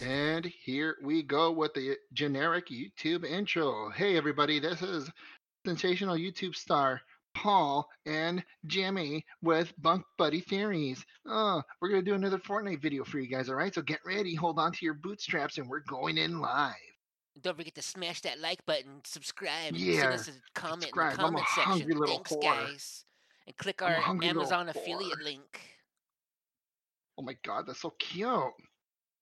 [0.00, 3.90] And here we go with the generic YouTube intro.
[3.90, 5.10] Hey, everybody, this is
[5.66, 7.02] sensational YouTube star
[7.34, 11.04] Paul and Jimmy with Bunk Buddy Theories.
[11.26, 13.74] Oh, we're going to do another Fortnite video for you guys, all right?
[13.74, 16.74] So get ready, hold on to your bootstraps, and we're going in live.
[17.42, 21.12] Don't forget to smash that like button, subscribe, and Yeah, send us a comment subscribe.
[21.12, 22.00] in the I'm a comment hungry section.
[22.00, 22.42] little Thanks, whore.
[22.42, 23.04] guys.
[23.46, 25.60] And click our Amazon affiliate link.
[27.18, 28.30] Oh my God, that's so cute.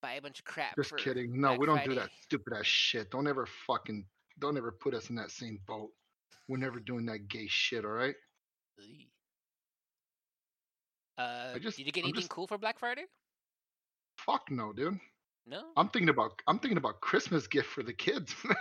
[0.01, 0.77] Buy a bunch of crap.
[0.77, 1.41] Just kidding.
[1.41, 1.89] No, Black we don't Friday.
[1.91, 3.11] do that stupid ass shit.
[3.11, 4.05] Don't ever fucking,
[4.39, 5.91] don't ever put us in that same boat.
[6.49, 8.15] We're never doing that gay shit, all right?
[11.19, 13.05] Uh, just- did you get I'm anything just- cool for Black Friday?
[14.19, 14.99] Fuck no, dude.
[15.47, 15.65] No.
[15.77, 18.35] I'm thinking about, I'm thinking about Christmas gift for the kids.
[18.45, 18.57] Man.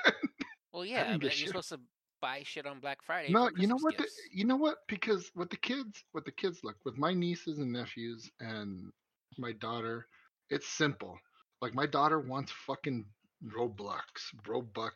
[0.72, 1.80] well, yeah, but you're supposed to
[2.22, 3.32] buy shit on Black Friday.
[3.32, 3.98] No, you know what?
[3.98, 4.78] The, you know what?
[4.88, 8.92] Because with the kids, with the kids, look with my nieces and nephews and
[9.38, 10.08] my daughter,
[10.50, 11.20] it's simple.
[11.62, 13.06] Like my daughter wants fucking
[13.46, 14.02] Roblox,
[14.48, 14.92] Robux,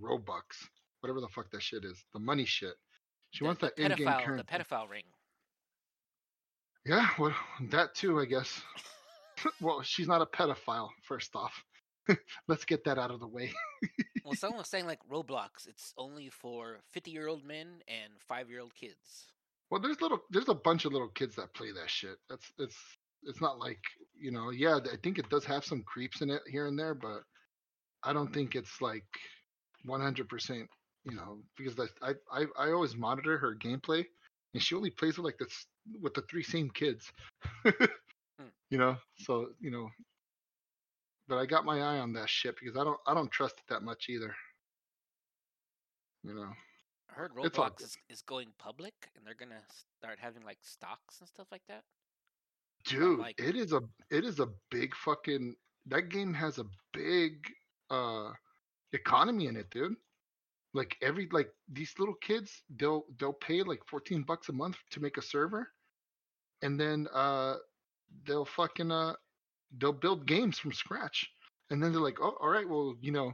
[0.00, 0.42] Robux,
[1.00, 2.74] whatever the fuck that shit is, the money shit.
[3.30, 4.46] She the, wants that in-game pedophile, currency.
[4.50, 5.04] the pedophile ring.
[6.86, 7.34] Yeah, well,
[7.70, 8.62] that too, I guess.
[9.60, 10.88] well, she's not a pedophile.
[11.02, 11.52] First off,
[12.48, 13.52] let's get that out of the way.
[14.24, 18.48] Well, someone was saying like Roblox, it's only for 50 year old men and five
[18.48, 19.26] year old kids.
[19.70, 22.16] Well, there's little, there's a bunch of little kids that play that shit.
[22.30, 22.76] That's it's,
[23.24, 23.80] it's not like
[24.18, 24.50] you know.
[24.50, 27.22] Yeah, I think it does have some creeps in it here and there, but
[28.02, 29.04] I don't think it's like
[29.86, 30.66] 100%.
[31.04, 34.04] You know, because I, I, I always monitor her gameplay,
[34.52, 35.66] and she only plays with like this
[36.02, 37.10] with the three same kids.
[37.64, 37.84] Hmm.
[38.70, 39.88] You know, so you know.
[41.26, 43.64] But I got my eye on that shit because I don't, I don't trust it
[43.68, 44.34] that much either.
[46.22, 46.50] You know.
[47.10, 49.62] I heard Roblox is, is going public and they're gonna
[49.98, 51.82] start having like stocks and stuff like that.
[52.88, 57.46] Dude, like- it is a it is a big fucking that game has a big
[57.90, 58.32] uh
[58.92, 59.96] economy in it, dude.
[60.74, 65.00] Like every like these little kids, they'll they'll pay like 14 bucks a month to
[65.00, 65.72] make a server
[66.62, 67.56] and then uh
[68.26, 69.14] they'll fucking uh
[69.78, 71.30] they'll build games from scratch.
[71.70, 73.32] And then they're like, "Oh, all right, well, you know,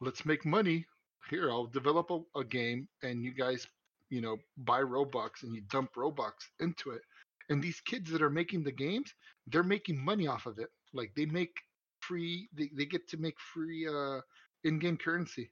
[0.00, 0.86] let's make money.
[1.30, 3.66] Here, I'll develop a, a game and you guys,
[4.10, 7.02] you know, buy Robux and you dump Robux into it."
[7.48, 9.14] And these kids that are making the games
[9.46, 11.54] they're making money off of it like they make
[12.00, 14.20] free they, they get to make free uh
[14.64, 15.50] in-game currency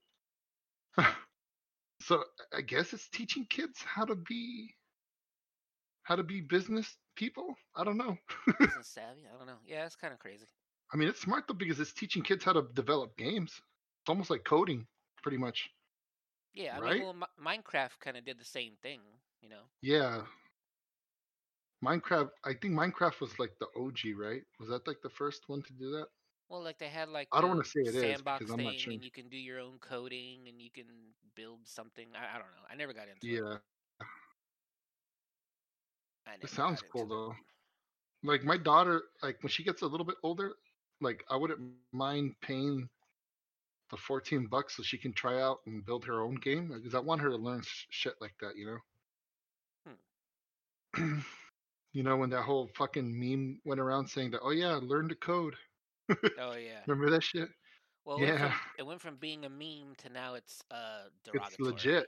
[2.01, 2.23] so
[2.57, 4.75] i guess it's teaching kids how to be
[6.03, 8.17] how to be business people i don't know
[8.59, 9.27] Business savvy?
[9.27, 9.59] I don't know.
[9.65, 10.47] Yeah, it's kind of crazy.
[10.93, 13.53] i mean it's smart though because it's teaching kids how to develop games
[14.03, 14.87] it's almost like coding
[15.23, 15.71] pretty much
[16.53, 16.95] Yeah, I Right?
[16.95, 17.27] mean, well, Mi-
[17.59, 19.01] Minecraft kind of did the same thing,
[19.41, 19.71] you know.
[19.83, 20.23] yeah
[21.85, 25.63] minecraft i think minecraft was like the og right was that like the first one
[25.63, 26.09] to do that
[26.49, 28.79] Well, like they had like I don't wanna say it is, sandbox because I'm not
[28.79, 28.95] thing, sure.
[28.95, 30.87] and you can do your own coding, and you can
[31.35, 32.09] build something.
[32.15, 32.67] I, I don't know.
[32.71, 33.45] I never got into it.
[33.45, 33.59] yeah
[36.43, 37.09] It sounds cool into it.
[37.09, 37.35] though.
[38.23, 40.55] Like my daughter, like when she gets a little bit older,
[41.01, 42.89] like I wouldn't mind paying
[43.91, 47.01] the 14 bucks so she can try out and build her own game because I
[47.01, 48.79] want her to learn sh- shit like that, you know.
[50.95, 51.21] Hmm.
[51.95, 55.15] you know when that whole fucking meme went around saying that, oh yeah, learn to
[55.17, 55.55] code.
[56.39, 56.83] Oh yeah.
[56.87, 57.49] Remember that shit?
[58.05, 58.55] Well, it, went from, Yeah.
[58.79, 62.07] it went from being a meme to now it's uh It's legit.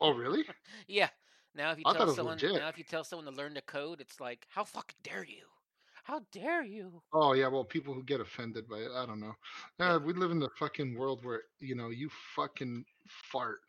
[0.00, 0.44] Oh really?
[0.88, 1.08] Yeah.
[1.54, 4.00] Now if you I tell someone now if you tell someone to learn to code,
[4.02, 5.46] it's like, how fucking dare you?
[6.04, 7.02] How dare you?
[7.12, 9.34] Oh yeah, well, people who get offended by it, I don't know.
[9.80, 12.84] Uh, we live in the fucking world where you know you fucking
[13.32, 13.60] fart,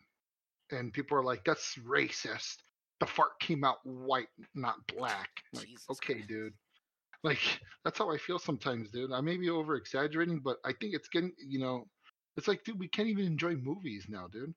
[0.71, 2.57] and people are like, "That's racist."
[2.99, 5.29] The fart came out white, not black.
[5.53, 6.27] Like, okay, Christ.
[6.27, 6.53] dude.
[7.23, 7.39] Like
[7.83, 9.11] that's how I feel sometimes, dude.
[9.11, 11.87] I may be over exaggerating, but I think it's getting, you know,
[12.37, 14.53] it's like, dude, we can't even enjoy movies now, dude.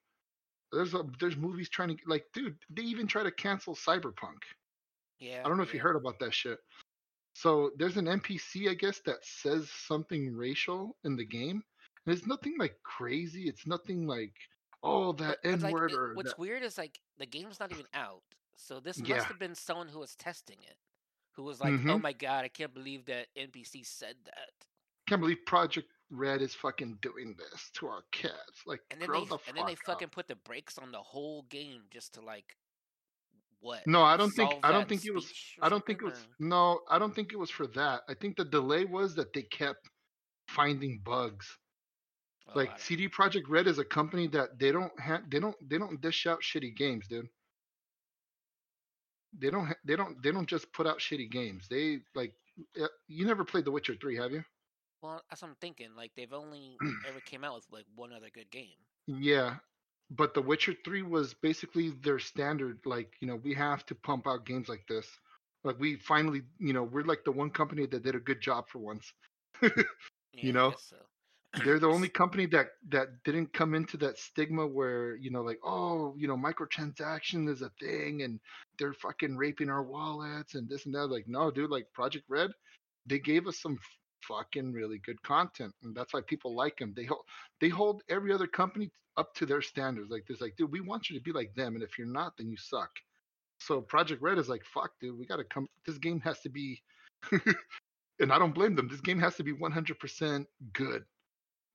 [0.73, 2.57] There's a there's movies trying to like, dude.
[2.71, 4.43] They even try to cancel Cyberpunk.
[5.19, 5.43] Yeah.
[5.45, 6.59] I don't know if you heard about that shit.
[7.35, 11.63] So there's an NPC, I guess, that says something racial in the game.
[12.07, 13.45] And it's nothing like crazy.
[13.49, 14.35] It's nothing like,
[14.83, 17.87] oh, that N like, word or what's that- weird is like the game's not even
[17.95, 18.23] out.
[18.57, 19.17] So this Yeah.
[19.17, 20.77] must have been someone who was testing it,
[21.33, 22.03] who was like, "Oh Mhm.
[22.03, 24.67] my god, I can't believe that NPC said that."
[25.07, 28.63] can't believe Projekt Red is fucking doing this to our kids.
[28.65, 30.13] Like, And then they the and then they fuck fucking up.
[30.13, 32.57] put the brakes on the whole game just to like
[33.59, 33.85] what?
[33.89, 36.83] No, I don't think I don't think it was I don't think it was no,
[36.89, 38.05] I don't think it was for that.
[38.09, 39.89] I think the delay was that they kept
[40.49, 41.59] finding bugs.
[42.55, 46.01] Like CD Projekt Red is a company that they don't have they don't they don't
[46.01, 47.29] dish out shitty games, dude.
[49.39, 51.69] They don't ha- they don't they don't just put out shitty games.
[51.69, 52.35] They like
[52.81, 54.45] uh, you never played The Witcher 3, have you?
[55.03, 55.95] Well, that's what I'm thinking.
[55.97, 56.77] Like they've only
[57.09, 58.77] ever came out with like one other good game.
[59.07, 59.57] Yeah,
[60.11, 62.81] but The Witcher 3 was basically their standard.
[62.85, 65.07] Like, you know, we have to pump out games like this.
[65.65, 68.69] Like, we finally, you know, we're like the one company that did a good job
[68.69, 69.13] for once.
[70.33, 70.75] Yeah, I know?
[70.79, 70.97] so.
[71.65, 75.59] They're the only company that that didn't come into that stigma where, you know, like,
[75.65, 78.39] oh, you know, microtransaction is a thing and
[78.79, 81.07] they're fucking raping our wallets and this and that.
[81.07, 82.51] Like, no, dude, like Projekt Red,
[83.07, 83.79] they gave us some
[84.23, 86.93] fucking really good content, and that's why people like them.
[86.95, 87.25] They hold
[87.61, 90.11] they hold every other company up to their standards.
[90.11, 92.37] Like, there's like, dude, we want you to be like them, and if you're not,
[92.37, 92.91] then you suck.
[93.59, 95.67] So Projekt Red is like, fuck, dude, we gotta come.
[95.87, 96.81] This game has to be,
[98.21, 98.89] and I don't blame them.
[98.89, 101.05] This game has to be 100% good.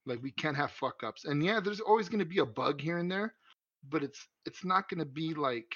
[0.06, 1.26] Like, we can't have fuck ups.
[1.26, 3.34] And yeah, there's always gonna be a bug here and there,
[3.90, 5.74] but it's it's not gonna be like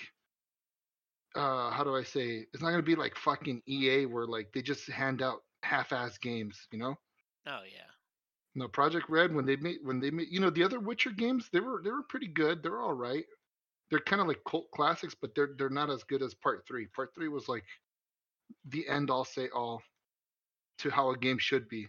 [1.35, 4.61] uh how do I say it's not gonna be like fucking EA where like they
[4.61, 6.95] just hand out half-ass games, you know?
[7.47, 7.89] Oh yeah.
[8.55, 11.49] No, Projekt Red when they made when they made you know the other Witcher games
[11.51, 12.61] they were they were pretty good.
[12.63, 13.25] They're all right.
[13.89, 16.87] They're kind of like cult classics, but they're they're not as good as Part Three.
[16.87, 17.65] Part Three was like
[18.65, 19.81] the end all say all
[20.79, 21.87] to how a game should be.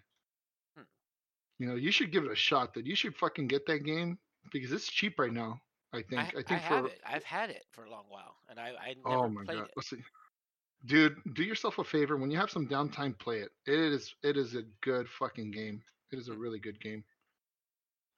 [1.60, 2.72] You know, you should give it a shot.
[2.72, 4.18] That you should fucking get that game
[4.50, 5.60] because it's cheap right now.
[5.92, 6.20] I think.
[6.20, 7.00] I, I, I think have for it.
[7.06, 9.72] I've had it for a long while, and I I oh my played god, it.
[9.76, 10.02] let's see.
[10.86, 12.16] Dude, do yourself a favor.
[12.16, 13.50] When you have some downtime, play it.
[13.66, 15.82] It is it is a good fucking game.
[16.12, 16.40] It is a mm.
[16.40, 17.04] really good game.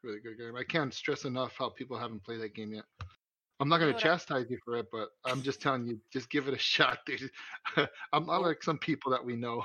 [0.04, 0.54] Really good game.
[0.56, 2.84] I can't stress enough how people haven't played that game yet.
[3.58, 6.30] I'm not gonna what I- chastise you for it, but I'm just telling you, just
[6.30, 7.28] give it a shot, dude.
[8.12, 9.64] I'm not like some people that we know.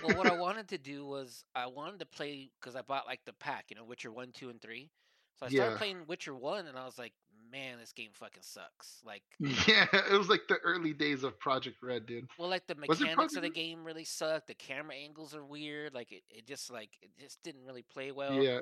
[0.00, 3.24] Well, what I wanted to do was I wanted to play because I bought like
[3.24, 4.90] the pack, you know, Witcher one, two, and three.
[5.36, 5.76] So I started Yeah.
[5.76, 7.14] playing Witcher one, and I was like,
[7.50, 9.00] man, this game fucking sucks.
[9.04, 12.28] Like, Yeah, it was like the early days of Projekt Red, dude.
[12.36, 14.48] well, like the mechanics of the game really sucked.
[14.48, 15.94] The camera angles are weird.
[15.94, 18.38] Like, it, it just like it just didn't really play well.
[18.44, 18.60] Yeah,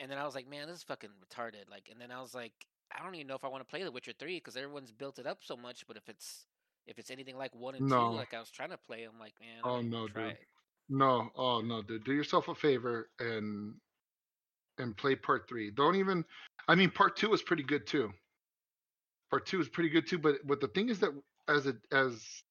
[0.00, 1.70] And then I was like, man, this is fucking retarded.
[1.70, 2.54] Like, and then I was like,
[2.96, 5.18] I don't even know if I want to play The Witcher three because everyone's built
[5.18, 5.86] it up so much.
[5.86, 6.46] But if it's
[6.88, 8.10] if it's anything like one and No.
[8.10, 10.32] two, like I was trying to play, I'm like, man, Oh, no, dude.
[10.32, 10.38] it.
[10.88, 12.04] No, oh no, dude.
[12.04, 13.74] Do yourself a favor and
[14.78, 15.70] and play part three.
[15.70, 16.24] Don't even
[16.66, 18.10] I mean part two is pretty good too.
[19.30, 21.10] Part two is pretty good too, but but the thing is that
[21.46, 22.42] as a as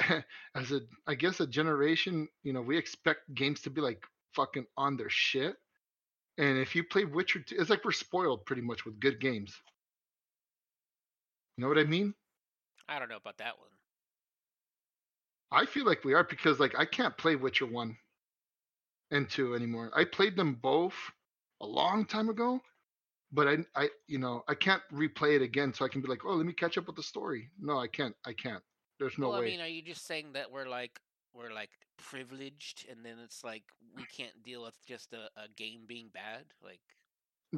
[0.56, 4.02] as a I guess a generation, you know, we expect games to be like
[4.34, 5.54] fucking on their shit.
[6.38, 9.54] And if you play Witcher 2, it's like we're spoiled pretty much with good games.
[11.56, 12.14] You know what I mean?
[12.88, 13.68] I don't know about that one.
[15.50, 17.96] I feel like we are because like I can't play Witcher one
[19.10, 19.90] and two anymore.
[19.94, 20.94] I played them both
[21.60, 22.60] a long time ago,
[23.32, 26.24] but I I you know I can't replay it again so I can be like,
[26.24, 27.50] oh, let me catch up with the story.
[27.60, 28.14] No, I can't.
[28.26, 28.62] I can't.
[28.98, 29.46] There's no well, way.
[29.46, 31.00] I mean, are you just saying that we're like
[31.34, 33.64] we're like privileged, and then it's like
[33.96, 36.80] we can't deal with just a, a game being bad, like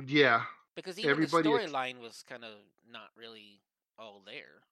[0.06, 0.43] yeah,
[0.75, 2.55] because even Everybody the storyline was kind of
[2.91, 3.61] not really
[3.99, 4.62] all there.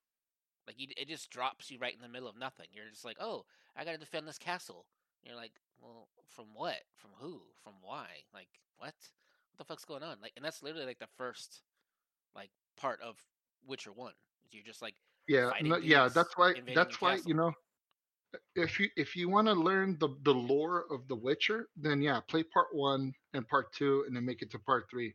[0.66, 2.66] Like you, it just drops you right in the middle of nothing.
[2.72, 3.44] You're just like, oh,
[3.76, 4.86] I got to defend this castle.
[5.24, 6.78] You're like, well, from what?
[6.96, 7.40] From who?
[7.62, 8.06] From why?
[8.32, 8.48] Like
[8.78, 8.94] what?
[9.50, 10.16] What the fuck's going on?
[10.22, 11.62] Like, and that's literally like the first
[12.34, 13.16] like part of
[13.66, 14.14] Witcher One.
[14.50, 14.94] You're just like,
[15.28, 16.08] yeah, no, yeah.
[16.08, 16.54] That's why.
[16.74, 17.52] That's why you know.
[18.56, 22.20] If you if you want to learn the the lore of The Witcher, then yeah,
[22.20, 25.14] play part one and part two, and then make it to part three.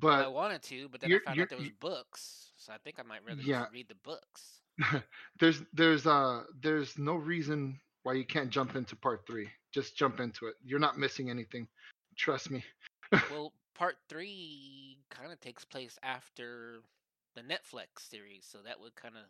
[0.00, 2.98] Well, I wanted to, but then I found out there was books, so I think
[2.98, 3.60] I might rather Yeah.
[3.60, 4.62] just read the books.
[5.40, 9.48] there's there's uh there's no reason why you can't jump into part three.
[9.72, 10.54] Just jump into it.
[10.64, 11.68] You're not missing anything.
[12.16, 12.64] Trust me.
[13.30, 16.80] well, part three kind of takes place after
[17.34, 19.24] the Netflix series, so that would kind of.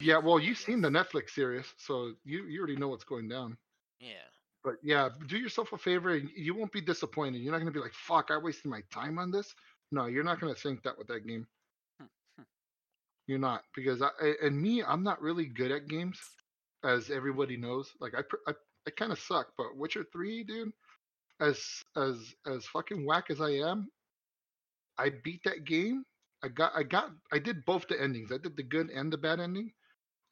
[0.00, 3.56] Yeah, well, you've seen the Netflix series, so you you already know what's going down.
[4.00, 4.28] Yeah.
[4.62, 6.10] But yeah, do yourself a favor.
[6.14, 7.38] and You won't be disappointed.
[7.38, 9.54] You're not gonna be like, "Fuck, I wasted my time on this."
[9.92, 11.46] No, you're not gonna think that with that game.
[13.26, 16.20] You're not because I I- and me, I'm not really good at games,
[16.84, 17.90] as everybody knows.
[18.00, 18.54] Like I I,
[18.86, 19.48] I kind of suck.
[19.58, 20.72] But Witcher Three, dude,
[21.40, 23.88] as as as fucking whack as I am,
[24.98, 26.04] I beat that game.
[26.42, 28.30] I got I got I did both the endings.
[28.32, 29.72] I did the good and the bad ending.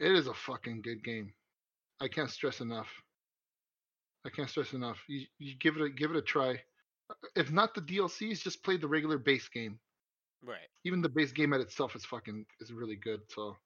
[0.00, 1.32] It is a fucking good game.
[2.00, 2.88] I can't stress enough.
[4.26, 4.98] I can't stress enough.
[5.08, 6.62] You, you give it a give it a try.
[7.36, 9.78] If not the DLCs, just play the regular base game.
[10.44, 10.68] Right.
[10.84, 13.20] Even the base game at itself is fucking is really good.
[13.30, 13.56] So,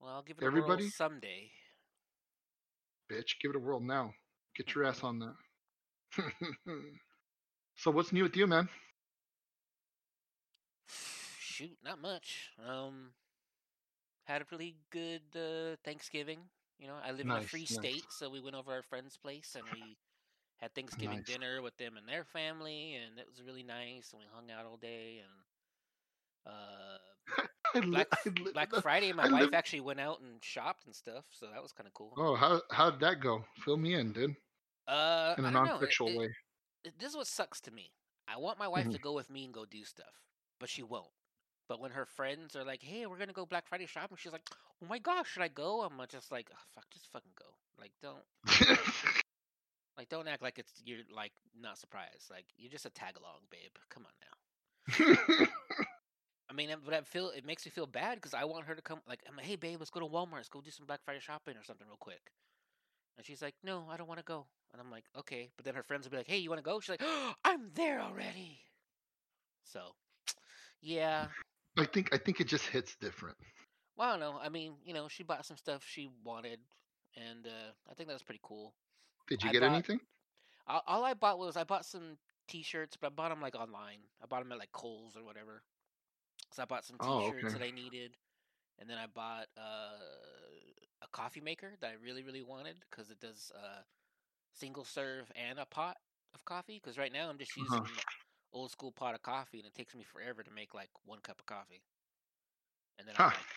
[0.00, 0.84] Well, I'll give it a Everybody?
[0.84, 1.50] whirl someday.
[3.10, 4.12] bitch, give it a whirl now.
[4.56, 5.34] Get your ass on that.
[7.76, 8.68] so, what's new with you, man?
[11.38, 12.52] Shoot, not much.
[12.66, 13.12] Um,
[14.24, 16.40] had a really good uh, Thanksgiving.
[16.78, 17.74] You know, I live in a free nice.
[17.74, 19.96] state, so we went over our friend's place and we
[20.58, 21.26] Had Thanksgiving Nice.
[21.26, 24.12] dinner with them and their family, and it was really nice.
[24.12, 25.18] And we hung out all day.
[25.20, 25.30] And
[26.46, 26.98] uh,
[27.82, 28.08] Black
[28.54, 31.62] Black Friday, my I wife live- actually went out and shopped and stuff, so that
[31.62, 32.12] was kind of cool.
[32.16, 33.44] Oh, how how did that go?
[33.64, 34.36] Fill me in, dude.
[34.88, 35.62] Uh, In a I don't know.
[35.62, 36.28] It- non-sexual it- way.
[36.84, 37.90] it- this is what sucks to me.
[38.28, 38.92] I want my wife Mhm.
[38.92, 40.14] to go with me and go do stuff,
[40.60, 41.10] but she won't.
[41.68, 44.48] But when her friends are like, "Hey, we're gonna go Black Friday shopping," she's like,
[44.82, 47.46] "Oh my gosh, should I go?" I'm uh, just like, oh, "Fuck, just fucking go."
[47.78, 48.24] Like, don't
[49.98, 52.30] like don't act like it's you're like not surprised.
[52.30, 53.76] Like you're just a tag along, babe.
[53.90, 55.46] Come on now.
[56.48, 58.82] I mean, but I feel it makes me feel bad because I want her to
[58.82, 59.00] come.
[59.08, 60.34] Like, I'm like, "Hey, babe, let's go to Walmart.
[60.36, 62.32] Let's go do some Black Friday shopping or something real quick."
[63.16, 65.74] And she's like, "No, I don't want to go." And I'm like, "Okay." But then
[65.74, 68.00] her friends will be like, "Hey, you want to go?" She's like, oh, "I'm there
[68.00, 68.60] already."
[69.64, 69.94] So,
[70.80, 71.26] yeah.
[71.78, 73.36] I think I think it just hits different.
[73.96, 74.38] Well, I don't know.
[74.40, 76.60] I mean, you know, she bought some stuff she wanted,
[77.16, 78.72] and uh, I think that was pretty cool.
[79.28, 80.00] Did you I get bought- anything?
[80.68, 83.98] All, all I bought was I bought some T-shirts, but I bought them like online.
[84.22, 85.62] I bought them at like Kohl's or whatever.
[86.50, 87.54] So I bought some Oh, T-shirts okay.
[87.54, 88.16] that I needed,
[88.78, 89.98] and then I bought uh,
[91.02, 93.82] a coffee maker that I really really wanted because it does uh,
[94.52, 95.96] single serve and a pot
[96.34, 96.80] of coffee.
[96.82, 98.20] Because right now I'm just using Uh-huh.
[98.52, 101.38] old school pot of coffee, and it takes me forever to make like one cup
[101.40, 101.82] of coffee,
[102.98, 103.48] and then I'm like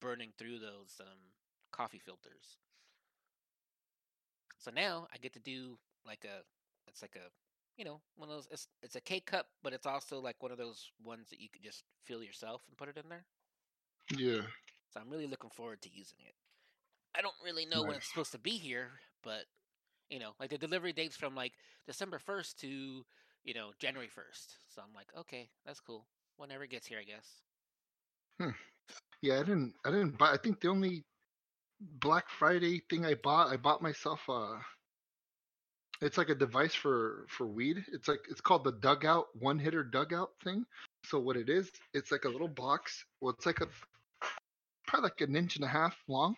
[0.00, 1.34] burning through those um,
[1.72, 2.58] coffee filters.
[4.58, 6.44] So now I get to do like a,
[6.86, 7.30] it's like a,
[7.80, 8.46] you know, one of those.
[8.50, 11.48] It's it's a K cup, but it's also like one of those ones that you
[11.48, 13.24] could just fill yourself and put it in there.
[14.14, 14.42] Yeah.
[14.92, 16.34] So I'm really looking forward to using it.
[17.16, 18.90] I don't really know when it's supposed to be here,
[19.24, 19.44] but
[20.10, 21.52] you know, like the delivery date's from like
[21.86, 22.68] December 1st to
[23.44, 24.56] you know January 1st.
[24.68, 26.04] So I'm like, okay, that's cool.
[26.36, 27.26] Whenever it gets here, I guess.
[28.38, 28.56] Hmm.
[29.22, 31.02] Yeah, I didn't I didn't buy I think the only
[31.80, 34.58] Black Friday thing I bought, I bought myself uh
[36.00, 37.84] it's like a device for for weed.
[37.92, 40.64] It's like it's called the dugout one hitter dugout thing.
[41.04, 43.04] So what it is, it's like a little box.
[43.20, 43.68] Well, it's like a
[44.86, 46.36] probably like an inch and a half long.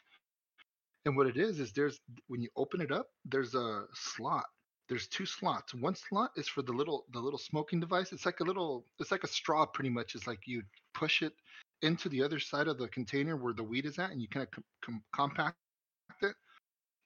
[1.05, 4.45] And what it is is there's when you open it up, there's a slot.
[4.89, 5.75] There's two slots.
[5.75, 8.13] One slot is for the little the little smoking device.
[8.13, 10.15] It's like a little it's like a straw pretty much.
[10.15, 10.63] It's like you
[10.95, 11.33] push it
[11.83, 14.45] into the other side of the container where the weed is at, and you kind
[14.45, 15.57] of com- com- compact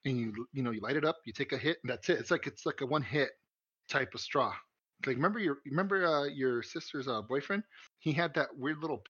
[0.07, 2.21] and you you know you light it up, you take a hit, and that's it.
[2.21, 3.31] It's like it's like a one hit
[3.89, 4.55] type of straw.
[5.07, 7.65] Like remember your remember uh, your sister's uh, boyfriend?
[8.01, 9.05] He had that weird little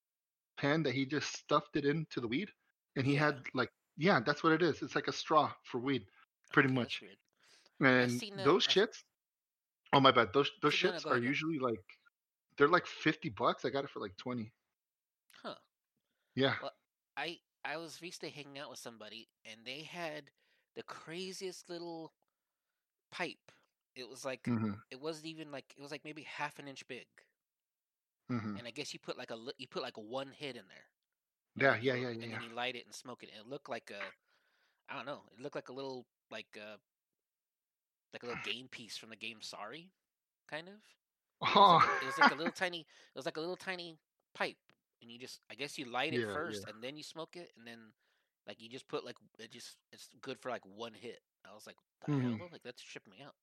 [0.59, 2.50] pen that he just stuffed it into the weed,
[2.97, 4.83] and he had like yeah, that's what it is.
[4.83, 6.05] It's like a straw for weed,
[6.53, 7.05] pretty Okay, much.
[7.81, 9.05] And that- those shits,
[9.93, 11.85] oh my bad, those those shits are usually like
[12.59, 13.65] they're like fifty bucks.
[13.65, 14.53] I got it for like twenty.
[15.43, 15.57] Huh.
[16.35, 16.57] Yeah.
[16.61, 16.73] Well,
[17.17, 20.31] I I was recently hanging out with somebody and they had
[20.76, 22.14] the craziest little
[23.11, 23.52] pipe.
[23.95, 26.87] It was like hmm it wasn't even like it was like maybe half an inch
[26.88, 27.06] big,
[28.28, 30.87] hmm and I guess you put like a you put like one hit in there.
[31.59, 33.30] and Yeah, yeah, yeah, And yeah, then you light it and smoke it.
[33.33, 34.12] And it looked like a
[34.88, 35.25] I don't know.
[35.33, 36.76] It looked like a little like uh
[38.12, 39.92] like a little game piece from the game Sorry,
[40.49, 40.75] kind of.
[41.49, 42.80] It was, Oh, like a, it was like a little tiny.
[42.80, 43.99] It was like a little tiny
[44.35, 44.59] pipe,
[45.02, 47.50] and you just I guess you light it Yeah, first, and then you smoke it,
[47.56, 47.92] and then
[48.47, 51.21] like you just put like it just it's good for like one hit.
[51.45, 52.38] I was like, the Mhm.
[52.38, 53.35] hell, like that's tripping me out.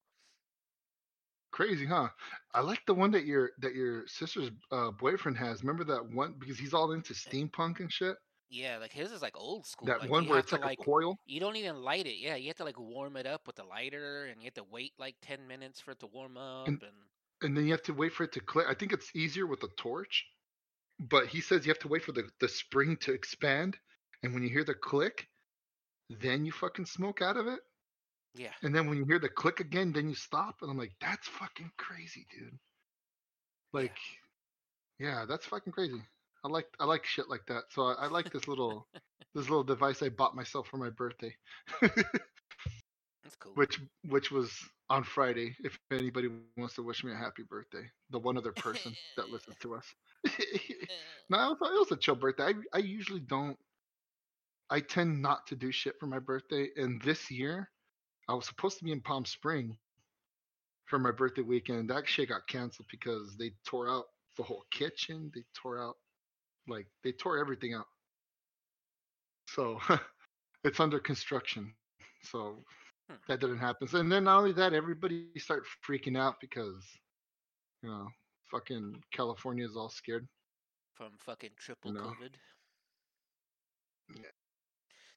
[1.52, 2.10] crazy, huh?
[2.54, 5.64] I like the one that your that your sister's uh, boyfriend has.
[5.64, 8.18] Remember that one because he's all into steampunk and shit.
[8.50, 9.88] Yeah, like his is like old school.
[9.88, 11.18] That like, one where it's to, like, like a coil.
[11.26, 12.18] you don't even light it.
[12.18, 14.64] Yeah, you have to like warm it up with the lighter, and you have to
[14.64, 16.68] wait like ten minutes for it to warm up.
[16.68, 16.94] And- And,
[17.42, 18.68] and then you have to wait for it to click.
[18.70, 20.26] I think it's easier with a torch,
[21.00, 23.78] but he says you have to wait for the, the spring to expand,
[24.24, 25.28] and when you hear the click,
[26.10, 27.60] then you fucking smoke out of it,
[28.36, 30.58] yeah, and then when you hear the click again, then you stop.
[30.62, 32.58] And I'm like, that's fucking crazy, dude.
[33.74, 33.98] Like,
[35.00, 36.02] yeah, that's fucking crazy.
[36.44, 37.64] I like I like shit like that.
[37.70, 38.88] So I, I like this little
[39.36, 41.36] this little device I bought myself for my birthday,
[43.24, 43.54] that's cool.
[43.56, 44.52] which which was
[44.90, 45.56] on Friday.
[45.64, 49.58] If anybody wants to wish me a happy birthday, the one other person that listens
[49.62, 49.86] to us.
[51.30, 52.46] no, it was a chill birthday.
[52.46, 53.58] I, I usually don't.
[54.74, 57.70] I tend not to do shit for my birthday, and this year,
[58.30, 59.78] I was supposed to be in Palm Spring
[60.86, 61.90] for my birthday weekend.
[61.92, 64.06] That shit got canceled because they tore out
[64.38, 65.32] the whole kitchen.
[65.36, 65.96] They tore out,
[66.68, 67.88] like, they tore everything out.
[69.48, 69.80] So
[70.64, 71.74] it's under construction.
[72.24, 72.66] So
[73.10, 73.20] Hmm.
[73.28, 73.88] that didn't happen.
[73.94, 76.64] And then not only that, everybody started freaking out because,
[77.62, 77.92] you know,
[78.50, 80.28] fucking California is all scared.
[80.94, 82.02] From fucking triple No.
[82.02, 82.36] COVID.
[84.16, 84.33] Yeah.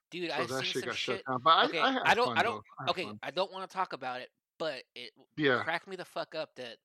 [0.09, 1.15] Dude, So I've that seen shit some got shit.
[1.17, 1.41] shut down.
[1.41, 3.19] But Okay, I, I, I don't- fun, I don't- I Okay, fun.
[3.23, 5.61] I don't want to talk about it, But it Yeah.
[5.63, 6.77] cracked me the fuck up that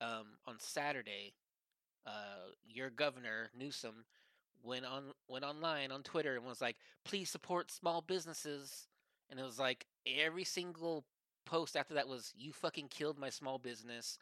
[0.00, 1.34] um, on Saturday,
[2.06, 4.04] uh, your governor Newsom
[4.62, 8.86] went on went online on Twitter and was like, "Please support small businesses,"
[9.30, 11.04] and it was like every single
[11.44, 14.18] post after that was, "You fucking killed my small business."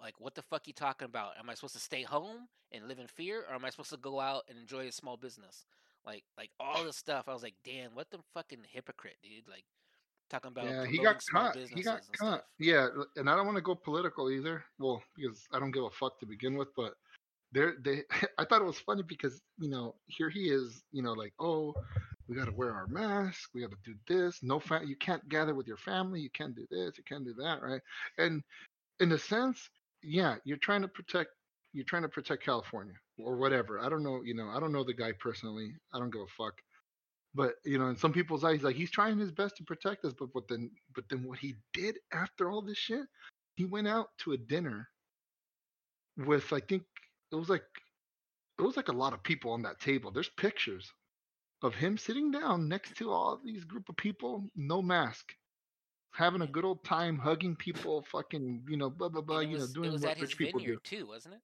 [0.00, 1.36] Like, what the fuck you talking about?
[1.36, 3.96] Am I supposed to stay home and live in fear, or am I supposed to
[3.96, 5.66] go out and enjoy a small business?
[6.06, 7.24] Like, like all this stuff.
[7.28, 9.48] I was like, damn, what the fucking hypocrite, dude.
[9.48, 9.64] Like,
[10.30, 11.56] talking about Yeah, he got caught.
[11.56, 12.44] He got caught.
[12.58, 14.64] Yeah, and I don't want to go political either.
[14.78, 16.94] Well, because I don't give a fuck to begin with, but
[17.52, 18.02] there they
[18.38, 21.74] I thought it was funny because, you know, here he is, you know, like, "Oh,
[22.28, 23.50] we got to wear our mask.
[23.54, 24.40] We got to do this.
[24.42, 26.20] No fa- you can't gather with your family.
[26.20, 26.98] You can't do this.
[26.98, 27.80] You can't do that, right?"
[28.18, 28.42] And
[29.00, 29.68] in a sense,
[30.02, 31.30] yeah, you're trying to protect
[31.72, 33.80] you're trying to protect California or whatever.
[33.80, 35.72] I don't know, you know, I don't know the guy personally.
[35.92, 36.54] I don't give a fuck.
[37.34, 40.14] But you know, in some people's eyes, like he's trying his best to protect us.
[40.18, 43.06] But but then but then what he did after all this shit,
[43.56, 44.88] he went out to a dinner
[46.16, 46.84] with I think
[47.30, 47.64] it was like
[48.58, 50.10] it was like a lot of people on that table.
[50.10, 50.90] There's pictures
[51.62, 55.34] of him sitting down next to all these group of people, no mask,
[56.12, 59.66] having a good old time, hugging people, fucking you know, blah blah blah, you know,
[59.66, 60.78] doing was what at his rich people do.
[60.82, 61.40] too, wasn't it?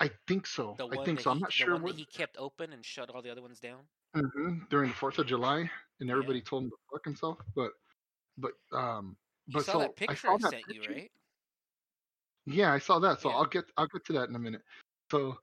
[0.00, 0.78] I think so.
[0.78, 1.30] The I think so.
[1.30, 3.88] he, I'm not sure what he kept open and shut all the other ones down.
[4.14, 6.10] hmm during the Fourth of July, and Yeah.
[6.10, 7.38] everybody told him to fuck himself.
[7.54, 7.72] But
[8.38, 9.16] but um,
[9.48, 11.10] You but saw so that I picture saw I that sent you, right?
[12.46, 13.20] Yeah, I saw that.
[13.20, 13.34] So Yeah.
[13.34, 14.62] I'll get I'll get to that in a minute.
[15.10, 15.36] So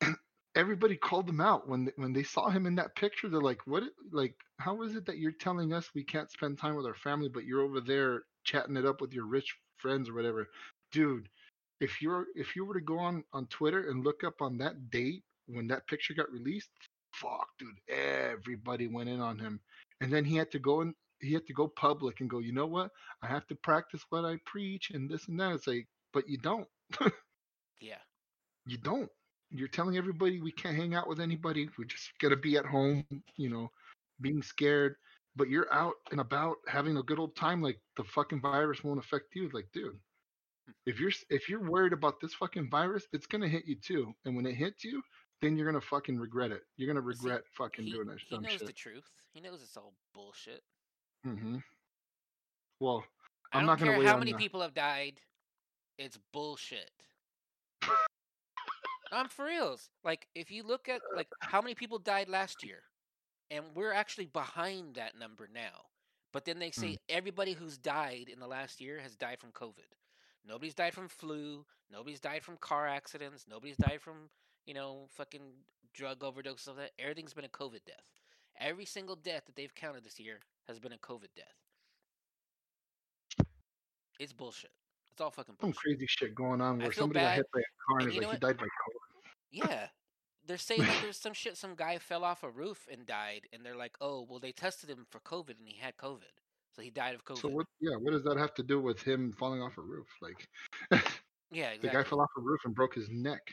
[0.54, 3.28] everybody called him out when they, when they saw him in that picture.
[3.28, 3.84] They're like, "What?
[4.12, 7.28] Like, how is it that you're telling us we can't spend time with our family,
[7.28, 10.48] but you're over there chatting it up with your rich friends or whatever,
[10.92, 11.28] dude?
[11.80, 14.90] If you're if you were to go on on Twitter and look up on that
[14.90, 16.70] date when that picture got released,
[17.12, 19.60] fuck, dude, everybody went in on him,
[20.00, 22.52] and then he had to go and he had to go public and go, you
[22.52, 22.90] know what?
[23.22, 25.54] I have to practice what I preach and this and that.
[25.54, 26.68] It's like, but you don't.
[27.80, 27.98] Yeah.
[28.66, 29.10] You don't.
[29.50, 31.68] You're telling everybody we can't hang out with anybody.
[31.78, 33.04] We're just gonna be at home,
[33.36, 33.70] you know,
[34.20, 34.96] being scared.
[35.36, 37.62] But you're out and about having a good old time.
[37.62, 39.50] Like the fucking virus won't affect you.
[39.52, 39.98] Like, dude,
[40.86, 44.14] if you're if you're worried about this fucking virus, it's gonna hit you too.
[44.24, 45.02] And when it hits you,
[45.40, 46.62] then you're gonna fucking regret it.
[46.76, 48.66] You're gonna But see, regret fucking he doing that he knows shit.
[48.66, 49.10] the truth.
[49.34, 50.62] He knows it's all bullshit.
[51.24, 51.58] hmm
[52.80, 53.04] Well,
[53.52, 55.20] I I'm don't not gonna care how many people have died.
[55.98, 56.90] It's bullshit.
[59.12, 59.90] I'm for reals.
[60.04, 62.82] Like, if you look at like how many people died last year,
[63.50, 65.86] and we're actually behind that number now.
[66.32, 69.88] But then they say everybody who's died in the last year has died from COVID.
[70.46, 71.64] Nobody's died from flu.
[71.90, 73.46] Nobody's died from car accidents.
[73.48, 74.30] Nobody's died from
[74.66, 75.52] you know fucking
[75.94, 76.62] drug overdose.
[76.62, 78.06] Stuff like that everything's been a COVID death.
[78.58, 81.46] Every single death that they've counted this year has been a COVID death.
[84.18, 84.70] It's bullshit.
[85.12, 87.98] It's all fucking some crazy shit going on where somebody got hit by a car
[88.00, 89.06] and, and like he died by COVID.
[89.50, 89.86] Yeah.
[90.46, 93.64] They're saying that there's some shit, some guy fell off a roof and died, and
[93.64, 96.20] they're like, oh, well, they tested him for COVID and he had COVID.
[96.76, 97.40] So he died of COVID.
[97.40, 97.66] So what?
[97.80, 100.08] Yeah, what does that have to do with him falling off a roof?
[100.20, 100.46] Like,
[101.50, 101.88] yeah, exactly.
[101.88, 103.50] the guy fell off a roof and broke his neck.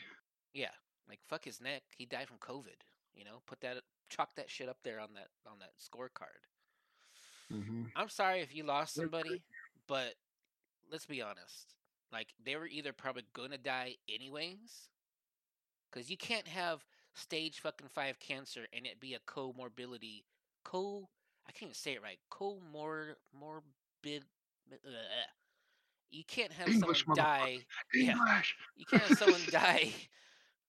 [0.52, 0.68] Yeah.
[1.08, 1.82] Like, fuck his neck.
[1.96, 2.80] He died from COVID.
[3.14, 3.76] You know, put that,
[4.10, 6.44] chalk that shit up there on that, on that scorecard.
[7.50, 9.42] hmm I'm sorry if you lost somebody,
[9.86, 10.14] but
[10.90, 11.74] let's be honest.
[12.12, 14.88] Like they were either probably gonna die anyways,
[15.90, 16.84] because you can't have
[17.14, 20.22] stage fucking five cancer and it be a comorbidity.
[20.64, 21.08] Co,
[21.46, 22.18] I can't even say it right.
[22.30, 24.24] Comor morbid.
[24.72, 24.76] Uh,
[26.10, 27.58] you can't have English, someone die.
[27.94, 28.14] Yeah,
[28.76, 29.92] you can't have someone die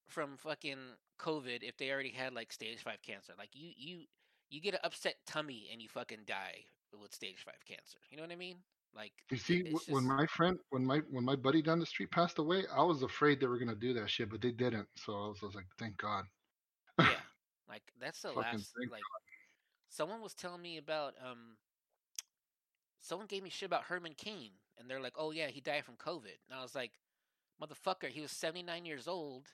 [0.08, 0.78] from fucking
[1.20, 3.34] COVID if they already had like stage five cancer.
[3.38, 4.06] Like you, you,
[4.50, 6.66] you get an upset tummy and you fucking die
[7.00, 7.98] with stage five cancer.
[8.10, 8.58] You know what I mean?
[8.96, 12.12] Like You see, wh- when my friend, when my when my buddy down the street
[12.12, 14.88] passed away, I was afraid they were gonna do that shit, but they didn't.
[14.96, 16.26] So I was, I was like, thank God.
[17.00, 17.08] yeah,
[17.70, 18.74] like that's the last.
[18.90, 19.02] Like
[19.90, 21.58] someone was telling me about um.
[23.02, 25.96] Someone gave me shit about Herman Cain, and they're like, "Oh yeah, he died from
[25.96, 26.94] COVID." And I was like,
[27.62, 29.48] "Motherfucker, he was seventy nine years old,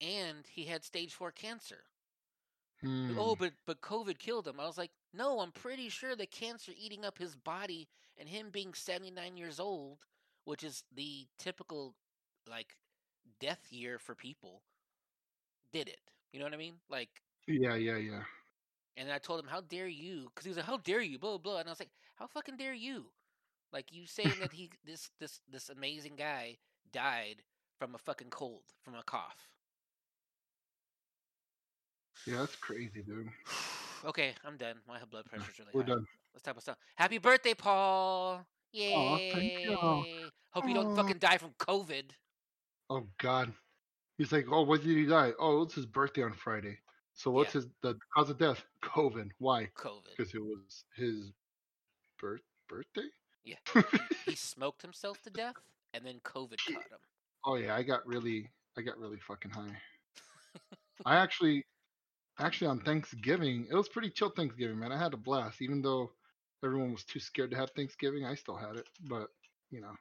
[0.00, 1.84] and he had stage four cancer."
[2.80, 3.18] Hmm.
[3.18, 4.60] Oh, but but COVID killed him.
[4.60, 8.50] I was like, no, I'm pretty sure the cancer eating up his body and him
[8.50, 9.98] being 79 years old,
[10.44, 11.94] which is the typical
[12.48, 12.76] like
[13.40, 14.62] death year for people,
[15.72, 16.00] did it.
[16.32, 16.74] You know what I mean?
[16.90, 18.22] Like, yeah, yeah, yeah.
[18.96, 20.24] And I told him, how dare you?
[20.26, 21.18] Because he was like, how dare you?
[21.18, 21.38] Blah blah.
[21.38, 21.60] blah.
[21.60, 23.06] And I was like, how fucking dare you?
[23.72, 26.56] Like you saying that he this this this amazing guy
[26.92, 27.36] died
[27.78, 29.48] from a fucking cold, from a cough.
[32.26, 33.28] Yeah, that's crazy, dude.
[34.04, 34.76] okay, I'm done.
[34.88, 35.88] My blood pressure's really We're high.
[35.88, 36.06] done.
[36.32, 36.78] Let's talk about stuff.
[36.96, 38.44] Happy birthday, Paul!
[38.76, 39.70] Oh, thank you.
[39.70, 40.24] Yay!
[40.50, 40.96] Hope you don't Aw.
[40.96, 42.04] fucking die from COVID.
[42.90, 43.52] Oh God.
[44.18, 45.32] He's like, oh, when did he die?
[45.40, 46.78] Oh, it's his birthday on Friday.
[47.14, 48.64] So what's his the cause of death?
[48.82, 49.30] COVID.
[49.38, 49.70] Why?
[49.76, 50.16] COVID.
[50.16, 51.32] Because it was his
[52.20, 53.08] birth birthday.
[53.44, 53.56] Yeah.
[53.72, 53.98] He,
[54.30, 55.56] he smoked himself to death,
[55.92, 56.98] and then COVID caught him.
[57.44, 59.76] Oh yeah, I got really, I got really fucking high.
[61.04, 61.64] I actually,
[62.38, 64.92] actually on Thanksgiving, it was pretty chill Thanksgiving, man.
[64.92, 66.12] I had a blast, even though
[66.64, 68.24] everyone was too scared to have Thanksgiving.
[68.24, 69.28] I still had it, but
[69.70, 69.94] you know,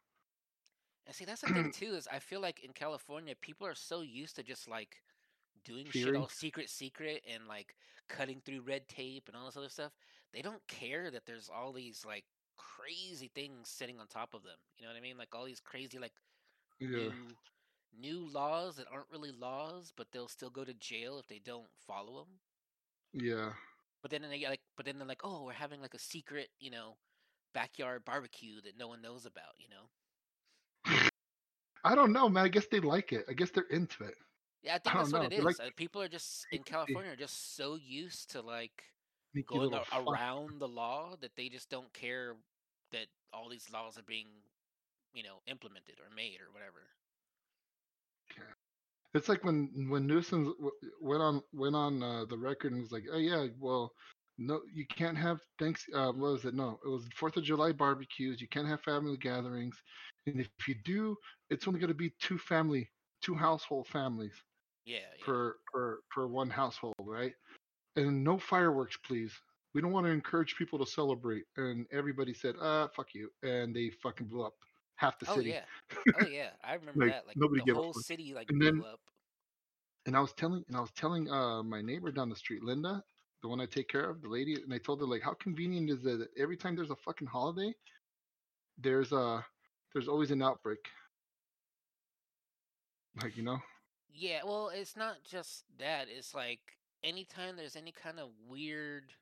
[1.05, 4.01] And see, that's the thing too is I feel like in California, people are so
[4.01, 4.97] used to just like
[5.63, 7.75] doing shit all secret, secret, and like
[8.09, 9.91] cutting through red tape and all this other stuff.
[10.33, 12.25] They don't care that there's all these like
[12.57, 14.57] crazy things sitting on top of them.
[14.77, 15.17] You know what I mean?
[15.17, 16.13] Like all these crazy like
[16.79, 17.37] yeah, new
[17.97, 21.69] new laws that aren't really laws, but they'll still go to jail if they don't
[21.87, 22.39] follow them.
[23.13, 23.53] yeah,
[24.01, 26.69] But then they like, but then they're like, oh, we're having like a secret, you
[26.69, 26.97] know,
[27.53, 29.55] backyard barbecue that no one knows about.
[29.59, 29.89] You know?
[31.83, 32.45] I don't know, man.
[32.45, 33.25] I guess they like it.
[33.29, 34.15] I guess they're into it.
[34.63, 36.63] Yeah, I think I that's what know, it they're like Uh, people are just in
[36.63, 38.83] California are just so used to like
[39.47, 40.07] going little a- fuck.
[40.07, 42.35] around the law that they just don't care
[42.91, 44.27] that all these laws are being,
[45.13, 46.87] you know, implemented or made or whatever.
[49.13, 50.55] It's like when when Newsom
[51.01, 53.91] went on went on uh, the record and was like, "Oh yeah, well,
[54.37, 55.85] no, you can't have thanks.
[55.93, 56.55] Uh, what was it?
[56.55, 58.41] No, it was Fourth of July barbecues.
[58.41, 59.75] You can't have family gatherings,
[60.25, 61.15] and if you do,
[61.49, 62.89] it's only going to be two family,
[63.21, 64.33] two household families
[64.85, 65.25] Yeah, yeah.
[65.25, 67.33] per per per one household, right?
[67.95, 69.31] And no fireworks, please.
[69.73, 73.75] We don't want to encourage people to celebrate." And everybody said, "Ah, fuck you," and
[73.75, 74.53] they fucking blew up
[74.95, 75.53] half the oh city.
[75.53, 76.49] Oh yeah, oh yeah.
[76.63, 77.27] I remember Like, that.
[77.27, 78.99] Like nobody the gave a whole city like And blew then- up.
[80.05, 83.03] and I was telling and I was telling uh my neighbor down the street, Linda,
[83.41, 85.89] the one I take care of, the lady, and I told her like, how convenient
[85.89, 87.73] is it that every time there's a fucking holiday,
[88.77, 89.43] there's a
[89.93, 90.79] there's always an outbreak.
[93.21, 93.59] Like you know,
[94.13, 96.07] Yeah, well, it's not just that.
[96.09, 96.61] It's like
[97.03, 99.13] anytime there's any kind of weird,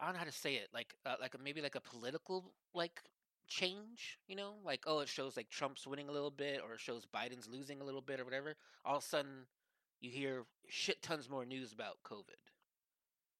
[0.00, 2.52] I don't know how to say it, like uh, like a, maybe like a political
[2.74, 3.02] like
[3.48, 6.80] change, you know, like oh, it shows like Trump's winning a little bit, or it
[6.80, 8.56] shows Biden's losing a little bit, or whatever.
[8.84, 9.46] All of a sudden,
[10.00, 12.38] you hear shit tons more news about COVID.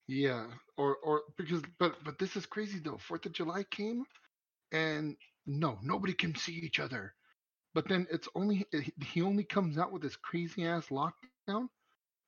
[0.07, 2.99] yeah, or or because but but this is crazy though.
[2.99, 4.05] Fourth of July came,
[4.73, 7.15] and no, nobody can see each other.
[7.75, 8.67] But then it's only
[9.03, 11.69] he only comes out with this crazy ass lockdown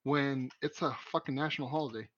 [0.04, 2.08] when it's a fucking national holiday.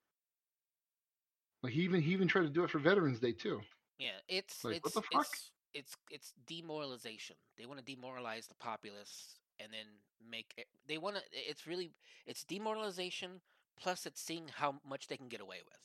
[1.62, 3.62] Like he even he even tried to do it for Veterans Day too.
[3.98, 5.28] Yeah, it's Like, what it's the fuck?
[5.32, 7.37] it's it's it's demoralization.
[7.56, 9.87] They want to demoralize the populace and then
[10.28, 11.92] make it, they want to it's really
[12.26, 13.40] it's demoralization
[13.78, 15.78] plus it's seeing how much they can get away with.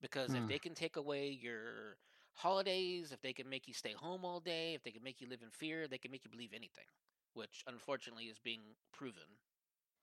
[0.00, 0.48] Because if Hmm.
[0.48, 1.96] they can take away your
[2.34, 5.28] holidays, if they can make you stay home all day, if they can make you
[5.28, 6.86] live in fear, they can make you believe anything,
[7.34, 9.38] which unfortunately is being proven.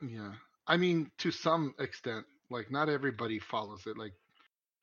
[0.01, 0.33] Yeah.
[0.67, 3.97] I mean, to some extent, like not everybody follows it.
[3.97, 4.13] Like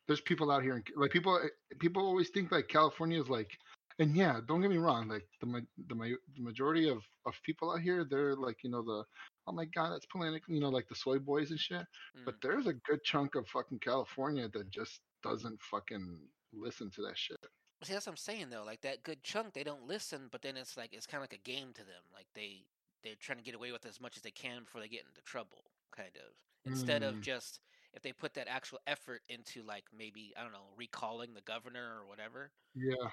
[0.06, 1.48] there's people out here, in, like people, eh,
[1.80, 3.50] people always think like California is like,
[3.98, 5.46] and yeah, don't get me wrong, like the
[5.88, 9.04] the, the majority of of people out here, they're like, you know, the
[9.46, 11.86] oh my god, that's political, you know, like the soy boys and shit.
[12.24, 12.42] But Mm.
[12.42, 17.38] there's a good chunk of fucking California that just doesn't fucking listen to that shit.
[17.82, 18.64] See, that's what I'm saying though.
[18.64, 21.38] Like that good chunk, they don't listen, but then it's like it's kind of like
[21.38, 22.02] a game to them.
[22.14, 22.64] Like they
[23.04, 25.20] they're trying to get away with as much as they can before they get into
[25.22, 25.64] trouble,
[25.94, 26.32] kind of.
[26.70, 27.20] Instead of Mm.
[27.20, 27.60] just
[27.92, 31.98] if they put that actual effort into like maybe I don't know recalling the governor
[32.00, 32.50] or whatever.
[32.74, 33.10] Yeah.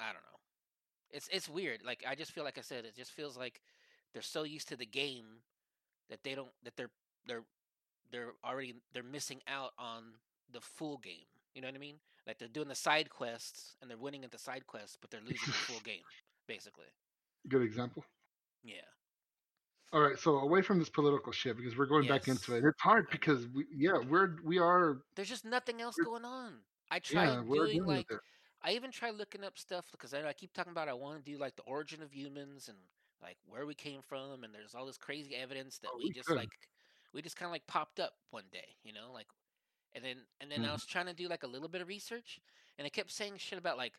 [0.00, 0.38] I don't know.
[1.10, 1.82] It's it's weird.
[1.84, 3.60] Like I just feel like I said, it just feels like
[4.12, 5.42] they're so used to the game
[6.08, 6.90] that they don't that they're
[7.26, 7.44] they're
[8.10, 10.14] they're already they're missing out on
[10.50, 11.26] the full game.
[11.54, 11.96] You know what I mean?
[12.26, 15.20] Like they're doing the side quests and they're winning at the side quests, but they're
[15.20, 16.02] losing the full game,
[16.46, 16.86] basically.
[17.48, 18.04] Good example.
[18.62, 18.74] Yeah.
[19.92, 22.64] All right, so away from this political shit because we're going back into it.
[22.64, 26.60] It's hard because we, yeah, we're we are There's just nothing else going on.
[26.90, 28.06] I tried yeah doing like.
[28.62, 31.32] I even tried looking up stuff because I, I keep talking about I want to
[31.32, 32.76] do like the origin of humans and
[33.22, 36.12] like where we came from, and there's all this crazy evidence that Oh, we we
[36.12, 36.36] just could.
[36.36, 36.50] like
[37.12, 39.26] we just kind of like popped up one day, you know, like
[39.94, 40.72] and then and then I Mhm.
[40.72, 42.40] was trying to do like a little bit of research,
[42.78, 43.94] and it kept saying shit about like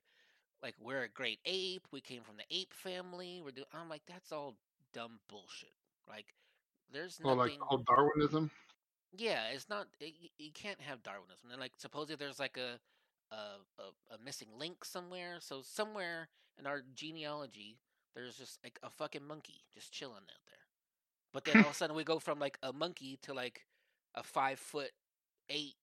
[0.61, 3.67] like we're a great ape, we came from the ape family, we're doing.
[3.73, 4.57] I'm like that's all
[4.93, 5.73] dumb bullshit.
[6.07, 6.33] Like
[6.91, 7.59] there's Oh, nothing.
[7.59, 8.51] like whole Darwinism.
[9.17, 9.87] Yeah, it's not.
[9.99, 11.51] It, you can't have Darwinism.
[11.51, 12.79] And like, supposedly there's like a,
[13.31, 13.35] a
[13.79, 15.37] a a missing link somewhere.
[15.39, 17.79] So somewhere in our genealogy,
[18.15, 20.65] there's just like a fucking monkey just chilling out there.
[21.33, 23.65] But then all of a sudden we go from like a monkey to like
[24.15, 24.91] a five foot
[25.49, 25.75] eight,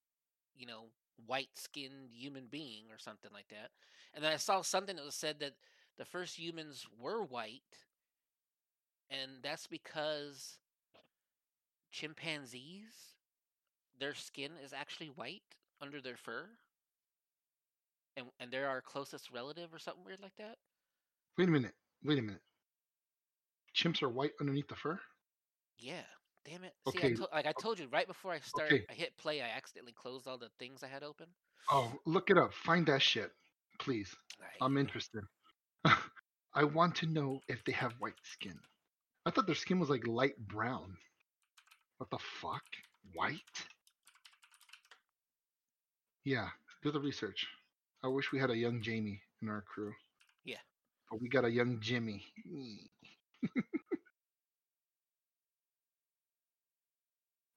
[0.59, 0.85] you know,
[1.25, 3.71] white skinned human being or something like that.
[4.13, 5.53] And then I saw something that was said that
[5.97, 7.61] the first humans were white,
[9.09, 10.59] and that's because
[11.91, 13.15] chimpanzees,
[13.99, 15.41] their skin is actually white
[15.81, 16.49] under their fur,
[18.17, 20.57] and and they're our closest relative or something weird like that.
[21.37, 21.73] Wait a minute.
[22.03, 22.41] Wait a minute.
[23.75, 24.99] Chimps are white underneath the fur.
[25.77, 26.03] Yeah.
[26.45, 26.73] Damn it.
[26.91, 27.13] See, I Okay.
[27.15, 28.85] to- like I told you right before I started, Okay.
[28.89, 29.41] I hit play.
[29.41, 31.27] I accidentally closed all the things I had open.
[31.69, 32.53] Oh, look it up.
[32.53, 33.31] Find that shit,
[33.79, 34.15] please.
[34.41, 35.23] I hate I'm interested.
[36.53, 38.59] I want to know if they have white skin.
[39.25, 40.97] I thought their skin was like light brown.
[41.97, 42.63] What the fuck?
[43.13, 43.67] White?
[46.23, 46.49] Yeah,
[46.81, 47.47] do the research.
[48.03, 49.93] I wish we had a young Jamie in our crew.
[50.45, 50.57] Yeah.
[51.11, 52.25] But we got a young Jimmy.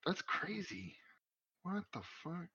[0.06, 0.96] That's crazy.
[1.62, 2.48] What the fuck?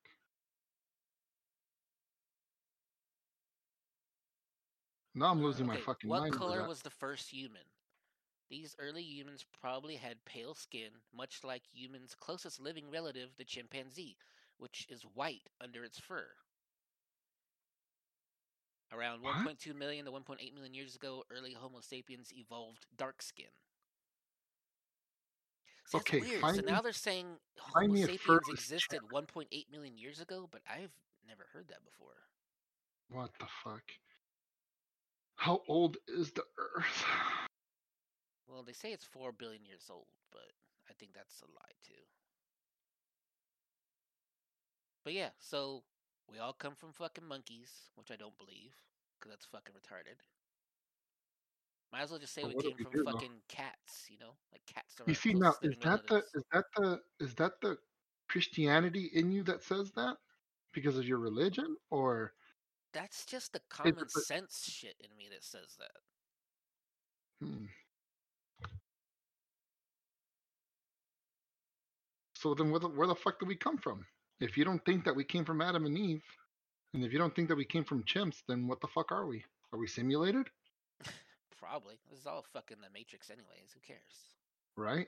[5.16, 6.36] Now I'm Uh, losing my fucking What mind.
[6.36, 7.72] over color was the first human?
[8.50, 14.18] These early humans probably had pale skin, much like humans' closest living relative, the chimpanzee,
[14.58, 16.38] which is white under its fur.
[18.92, 19.36] Around What?
[19.38, 23.52] 1.2 million to 1.8 million years ago, early Homo sapiens evolved dark skin.
[25.88, 26.42] See, Okay, weird.
[26.42, 30.48] find so now they're saying Homo find me a sapiens existed 1.8 million years ago,
[30.52, 30.92] but I've
[31.26, 32.16] never heard that before.
[33.10, 33.84] What the fuck?
[35.36, 37.06] How old is the Earth?
[38.50, 40.54] Well, they say it's 4 billion years old, but
[40.90, 42.00] I think that's a lie too.
[45.04, 45.84] But yeah, so
[46.32, 48.72] we all come from fucking monkeys, which I don't believe,
[49.20, 50.24] because that's fucking retarded.
[51.92, 53.12] Might as well just say But we came from do, though?
[53.12, 54.36] fucking cats, you know?
[54.52, 57.78] Like cats are You see now, is that the is that the is that the
[58.30, 60.18] Christianity in you that says that
[60.74, 62.34] because of your religion, or
[62.94, 65.92] That's just the common sense shit in me that says that.
[67.48, 67.66] hmm.
[72.36, 74.06] so then where the, where the fuck do we come from?
[74.40, 76.24] If you don't think that we came from Adam and Eve,
[76.94, 79.26] and if you don't think that we came from chimps, then what the fuck are
[79.26, 79.44] we?
[79.74, 80.48] Are we simulated?
[81.58, 82.00] Probably.
[82.10, 83.74] This is all fucking the Matrix, anyways.
[83.74, 84.36] Who cares?
[84.78, 85.08] Right?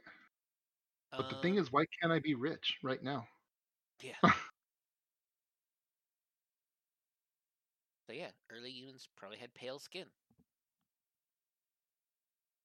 [1.17, 3.27] But the thing Um, is, why can't I be rich right now?
[4.01, 4.15] Yeah.
[8.05, 10.07] so yeah, early humans probably had pale skin.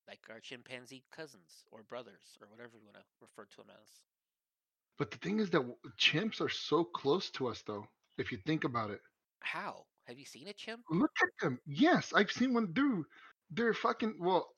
[0.08, 4.00] Like our chimpanzee cousins or brothers or whatever you want to refer to them as.
[4.98, 5.62] But the thing is that
[5.98, 7.88] chimps are so close to us, though.
[8.18, 9.00] If you think about it,
[9.40, 9.86] How?
[10.06, 10.86] Have you seen a chimp?
[10.90, 11.58] look at them.
[11.66, 12.72] Yes, I've seen one.
[12.72, 13.04] Dude,
[13.50, 14.16] they're fucking.
[14.20, 14.48] Well,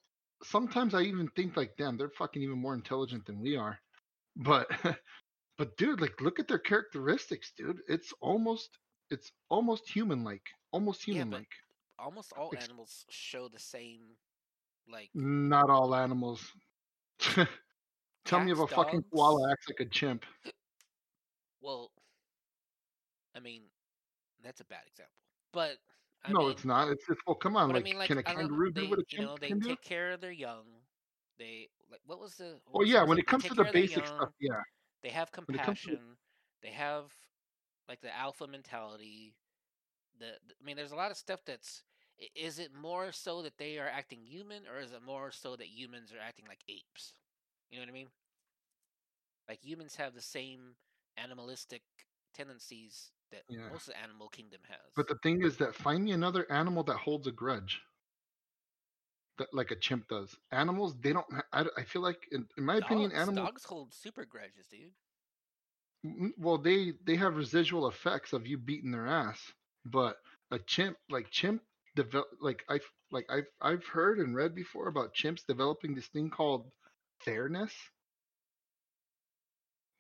[0.42, 3.78] sometimes I even think like, damn, they're fucking even more intelligent than we are.
[4.36, 4.68] But,
[5.58, 7.80] but dude, like, look at their characteristics, dude.
[7.88, 8.78] It's almost,
[9.10, 11.48] it's almost human-like, almost human-like.
[11.98, 14.16] Almost all Ex- animals show the same,
[14.88, 16.52] like, Not all animals.
[18.24, 19.10] Tell me if a cats, fucking dogs.
[19.12, 20.24] koala acts like a chimp.
[21.60, 21.92] Well,
[23.34, 23.62] I mean,
[24.42, 25.12] that's a bad example.
[25.52, 25.78] But
[26.26, 26.88] I no, mean, it's not.
[26.88, 27.68] It's, just well, come on.
[27.70, 29.28] Like, I mean, like, can a I don't know, kangaroo do what a you chimp
[29.28, 29.68] know, they can do?
[29.68, 30.64] take care of their young.
[31.38, 32.56] They like what was the?
[32.70, 33.02] what was yeah.
[33.04, 33.26] When it?
[33.26, 34.60] comes to the basic young, stuff, yeah.
[35.02, 35.98] They have comes to compassion.
[36.62, 37.12] They have
[37.88, 39.34] like the alpha mentality.
[40.18, 41.82] The, the- I mean, there's a lot of stuff that's.
[42.34, 45.66] Is it more so that they are acting human, or is it more so that
[45.66, 47.12] humans are acting like apes?
[47.70, 48.08] You know what I mean?
[49.48, 50.76] Like humans have the same
[51.18, 51.82] animalistic
[52.34, 53.68] tendencies that Yeah.
[53.70, 54.92] most of the animal kingdom has.
[54.94, 57.80] But the thing is that find me another animal that holds a grudge.
[59.38, 60.34] That like a chimp does.
[60.50, 61.26] Animals, they don't.
[61.52, 63.48] I, I feel like, in, in my opinion, animals.
[63.48, 64.94] dogs hold super grudges, dude.
[66.38, 69.38] Well, they they have residual effects of you beating their ass.
[69.84, 70.16] But
[70.50, 71.62] a chimp, like chimp,
[71.94, 76.30] develop like I've like I've I've heard and read before about chimps developing this thing
[76.30, 76.70] called
[77.20, 77.74] fairness.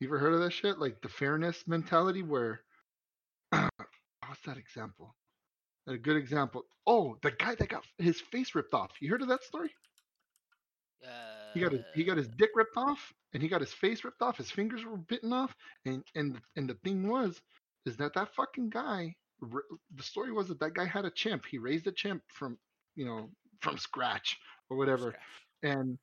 [0.00, 0.78] You ever heard of that shit?
[0.78, 2.60] Like the fairness mentality, where
[4.36, 5.16] what's that example?
[5.88, 6.64] A good example.
[6.86, 8.92] Oh, the guy that got his face ripped off.
[9.00, 9.74] You heard of that story?
[11.04, 11.08] Uh,
[11.52, 14.22] He got his he got his dick ripped off, and he got his face ripped
[14.22, 14.38] off.
[14.38, 17.42] His fingers were bitten off, and and and the thing was,
[17.86, 19.16] is that that fucking guy.
[19.42, 21.46] The story was that that guy had a chimp.
[21.46, 22.58] He raised a chimp from
[22.96, 24.38] you know from scratch
[24.70, 25.46] or whatever, scratch.
[25.62, 25.98] and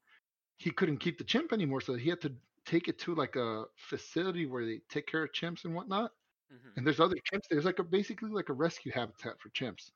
[0.57, 3.65] he couldn't keep the chimp anymore, so he had to take it to like a
[3.77, 6.11] facility where they take care of chimps and whatnot.
[6.53, 6.77] Mhm.
[6.77, 7.47] And there's other chimps.
[7.49, 9.91] There's like a basically like a rescue habitat for chimps.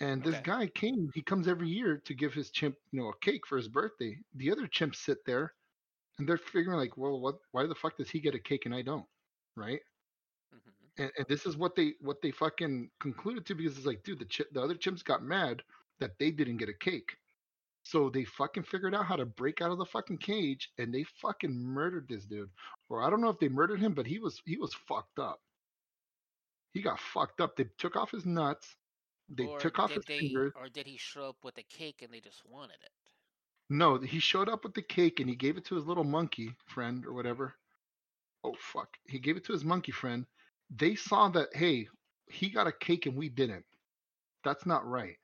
[0.00, 1.10] And this guy came.
[1.14, 4.18] He comes every year to give his chimp, you know, a cake for his birthday.
[4.34, 5.54] The other chimps sit there,
[6.18, 7.36] and they're figuring like, well, what?
[7.52, 9.08] Why the fuck does he get a cake and I don't?
[9.56, 9.82] Right?
[10.52, 10.90] Mhm.
[10.98, 14.18] and, and this is what they what they fucking concluded to because it's like, dude,
[14.20, 15.62] the chi- the other chimps got mad
[16.00, 17.16] that they didn't get a cake,
[17.84, 21.04] so they fucking figured out how to break out of the fucking cage and they
[21.04, 22.50] fucking murdered this dude.
[22.88, 25.40] Or I don't know if they murdered him, but he was he was fucked up.
[26.72, 27.56] He got fucked up.
[27.56, 28.76] They took off his nuts.
[29.28, 30.52] They or took off his they, fingers.
[30.56, 32.90] or did he show up with a cake and they just wanted it?
[33.68, 36.56] No, he showed up with the cake and he gave it to his little monkey
[36.66, 37.54] friend or whatever.
[38.42, 38.96] Oh fuck.
[39.06, 40.26] He gave it to his monkey friend.
[40.70, 41.88] They saw that hey,
[42.26, 43.64] he got a cake and we didn't.
[44.44, 45.16] That's not right.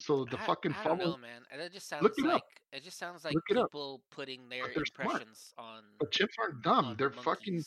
[0.00, 1.42] So the I, fucking I follow know, man.
[1.72, 2.42] Just sounds Look it like up.
[2.72, 5.10] it just sounds like Look people putting their they're smart.
[5.12, 6.94] impressions on but chimps aren't dumb.
[6.98, 7.62] They're fucking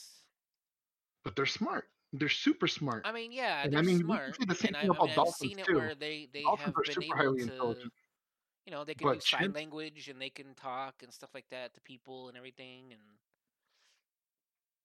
[1.24, 1.86] but they're smart.
[2.14, 3.06] They're super smart.
[3.06, 5.26] I mean, yeah, And they're I mean, smart, the same and thing I about I've
[5.26, 5.74] dolphins seen it too.
[5.74, 7.90] where they they Dolphins have are been super able to,
[8.66, 11.74] you know, they can do sign language and they can talk and stuff like that
[11.76, 13.02] to people and everything, and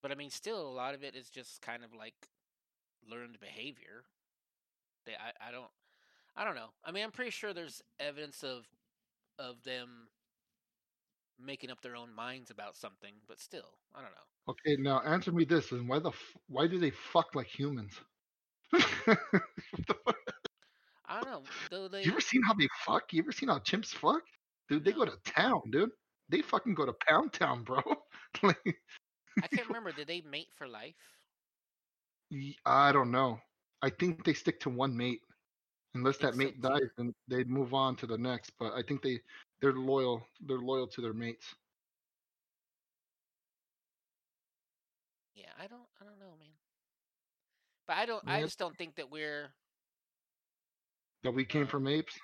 [0.03, 2.29] but I mean, still, a lot of it is just kind of like
[3.07, 4.05] learned behavior.
[5.07, 5.71] They, I, I don't,
[6.37, 6.71] I don't know.
[6.85, 8.69] I mean, I'm pretty sure there's evidence of
[9.39, 10.11] of them
[11.39, 14.27] making up their own minds about something, but still, I don't know.
[14.49, 18.01] Okay, now answer me this: and why the f- why do they fuck like humans?
[19.07, 20.17] What the fuck?
[21.07, 21.89] I don't know.
[21.89, 23.13] They, you ever seen how they fuck?
[23.13, 24.23] You ever seen how chimps fuck?
[24.69, 25.91] Dude, they go to town, dude.
[26.29, 27.83] They fucking go to pound town, bro.
[28.43, 28.57] like,
[29.41, 29.93] I can't remember.
[29.93, 31.19] Did they mate for life?
[32.67, 33.41] I don't know.
[33.83, 35.13] I think they stick to one mate.
[35.87, 36.61] Unless that so, mate too.
[36.61, 38.53] dies, then they move on to the next.
[38.59, 39.21] But I think they
[39.61, 40.27] they're loyal.
[40.41, 41.55] They're loyal to their mates.
[45.59, 46.49] I don't, I don't know, man.
[47.87, 49.49] But I don't, I just don't think that we're.
[51.23, 52.15] That we came from apes.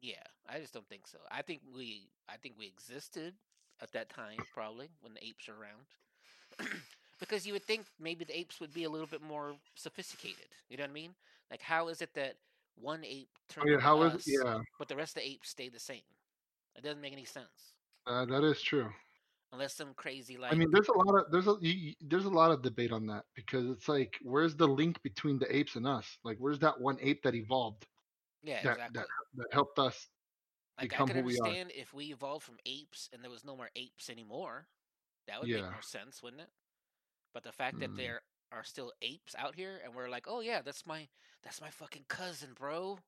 [0.00, 1.18] Yeah, I just don't think so.
[1.30, 3.34] I think we, I think we existed
[3.82, 6.70] at that time, probably when the apes are around.
[7.20, 10.46] because you would think maybe the apes would be a little bit more sophisticated.
[10.68, 11.10] You know what I mean?
[11.50, 12.36] Like, how is it that
[12.80, 14.40] one ape Oh, yeah, into how is us, it?
[14.44, 16.02] Yeah, but the rest of the apes stay the same?
[16.76, 17.74] It doesn't make any sense
[18.06, 18.88] uh, that is true.
[19.52, 20.52] Unless some crazy like.
[20.52, 23.06] I mean, there's a lot of there's a you, there's a lot of debate on
[23.06, 26.18] that because it's like, where's the link between the apes and us?
[26.24, 27.86] Like, where's that one ape that evolved
[28.42, 29.00] yeah, that exactly.
[29.00, 30.08] that that helped us
[30.78, 31.46] Like I become could who we are?
[31.46, 34.66] understand if we evolved from apes and there was no more apes anymore.
[35.26, 35.70] That would make Yeah.
[35.70, 36.48] more sense, wouldn't it?
[37.34, 37.96] But the fact that Mm.
[37.96, 38.20] there
[38.52, 41.08] are still apes out here and we're like, oh yeah, that's my
[41.42, 42.98] that's my fucking cousin, bro.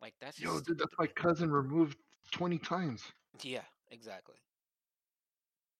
[0.00, 1.98] Like that's Yo, dude, that's my cousin removed
[2.32, 3.12] twenty times.
[3.42, 4.36] Yeah, exactly.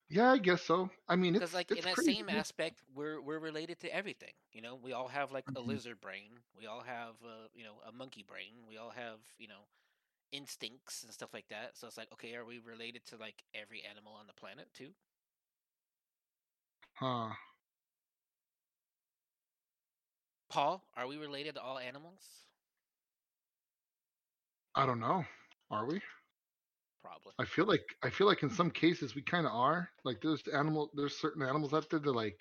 [0.08, 0.90] Yeah, I guess so.
[1.08, 1.98] I mean, Because it's like in that crazy.
[1.98, 4.32] same aspect, we're we're related to everything.
[4.52, 5.60] You know, we all have like a Mhm.
[5.60, 6.30] lizard brain.
[6.56, 8.54] We all have uh, you know a monkey brain.
[8.68, 9.66] We all have you know
[10.32, 11.76] instincts and stuff like that.
[11.76, 14.90] So it's like, okay, are we related to like every animal on the planet too?
[16.94, 17.34] Huh?
[20.48, 22.46] Paul, are we related to all animals?
[24.74, 25.24] I don't know.
[25.70, 26.00] Are we?
[27.04, 27.32] Probably.
[27.38, 29.90] I feel like I feel like in some cases we kind of are.
[30.04, 32.40] Like there's animal, there's certain animals out there that like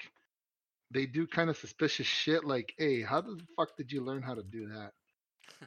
[0.92, 2.46] they do kind of suspicious shit.
[2.46, 4.92] Like, hey, how the fuck did you learn how to do that?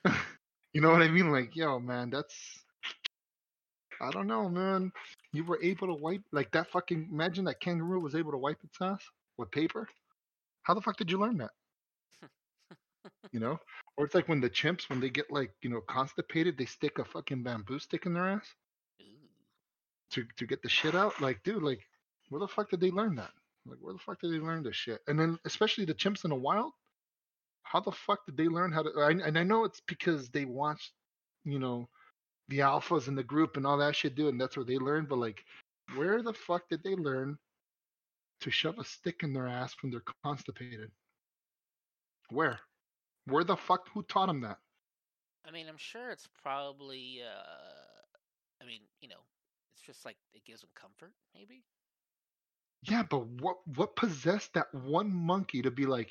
[0.72, 1.30] you know what I mean?
[1.30, 2.35] Like, yo, man, that's
[4.00, 4.92] I don't know, man.
[5.32, 7.09] You were able to wipe like that fucking.
[7.12, 9.02] Imagine that kangaroo was able to wipe its ass
[9.37, 9.88] with paper.
[10.62, 11.50] How the fuck did you learn that?
[13.32, 13.59] You know?
[13.96, 16.98] Or it's like when the chimps, when they get like you know constipated, they stick
[16.98, 18.46] a fucking bamboo stick in their ass.
[20.11, 21.21] To to get the shit out.
[21.21, 21.81] Like, dude, like,
[22.29, 23.31] where the fuck did they learn that?
[23.66, 25.01] Like, where the fuck did they learn this shit?
[25.07, 26.73] And then, especially the chimps in the wild,
[27.62, 28.90] how the fuck did they learn how to?
[29.01, 30.92] I, and I know it's because they watched,
[31.45, 31.88] you know,
[32.49, 35.09] the alphas in the group and all that shit, dude, and that's where they learned.
[35.09, 35.45] But like,
[35.95, 37.38] where the fuck did they learn
[38.40, 40.90] to shove a stick in their ass when they're constipated?
[42.31, 42.61] Where?
[43.27, 43.88] Where the fuck?
[43.95, 44.59] Who taught them that?
[45.47, 47.21] I mean, I'm sure it's probably.
[47.23, 49.21] uh I mean, you know,
[49.87, 51.62] just like it gives them comfort, maybe.
[52.83, 56.10] Yeah, but what what possessed that one monkey to be like,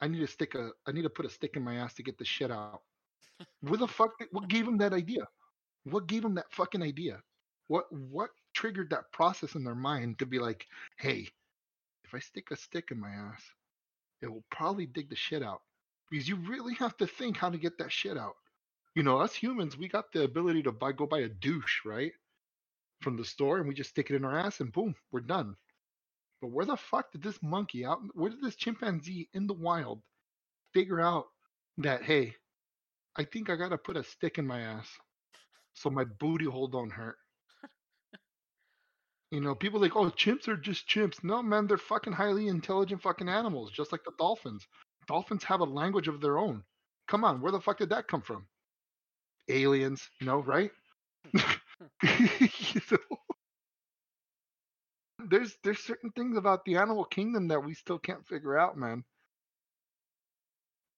[0.00, 2.02] I need to stick a, I need to put a stick in my ass to
[2.02, 2.82] get the shit out.
[3.60, 4.12] Where the fuck?
[4.30, 5.26] What gave him that idea?
[5.84, 7.22] What gave him that fucking idea?
[7.68, 10.66] What what triggered that process in their mind to be like,
[10.98, 11.28] hey,
[12.04, 13.42] if I stick a stick in my ass,
[14.20, 15.62] it will probably dig the shit out.
[16.10, 18.36] Because you really have to think how to get that shit out.
[18.94, 22.12] You know, us humans, we got the ability to buy go buy a douche, right?
[23.02, 25.56] From the store, and we just stick it in our ass, and boom, we're done.
[26.40, 28.00] But where the fuck did this monkey out?
[28.14, 30.02] Where did this chimpanzee in the wild
[30.74, 31.26] figure out
[31.78, 32.36] that hey,
[33.16, 34.88] I think I gotta put a stick in my ass
[35.74, 37.16] so my booty hole don't hurt?
[39.30, 41.24] You know, people like, oh, chimps are just chimps.
[41.24, 44.66] No, man, they're fucking highly intelligent fucking animals, just like the dolphins.
[45.08, 46.64] Dolphins have a language of their own.
[47.08, 48.46] Come on, where the fuck did that come from?
[49.48, 50.70] Aliens, you know, right?
[52.02, 52.98] you know?
[55.28, 59.04] There's there's certain things about the animal kingdom that we still can't figure out, man.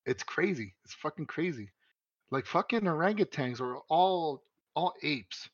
[0.06, 0.74] It's crazy.
[0.84, 1.70] It's fucking crazy.
[2.30, 4.42] Like fucking orangutans are all
[4.76, 5.50] all apes.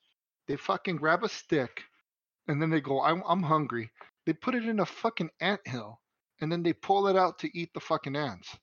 [0.49, 1.85] They fucking grab a stick
[2.49, 3.91] and then they go, I'm I'm hungry.
[4.27, 6.01] They put it in a fucking ant hill
[6.41, 8.57] and then they pull it out to eat the fucking ants.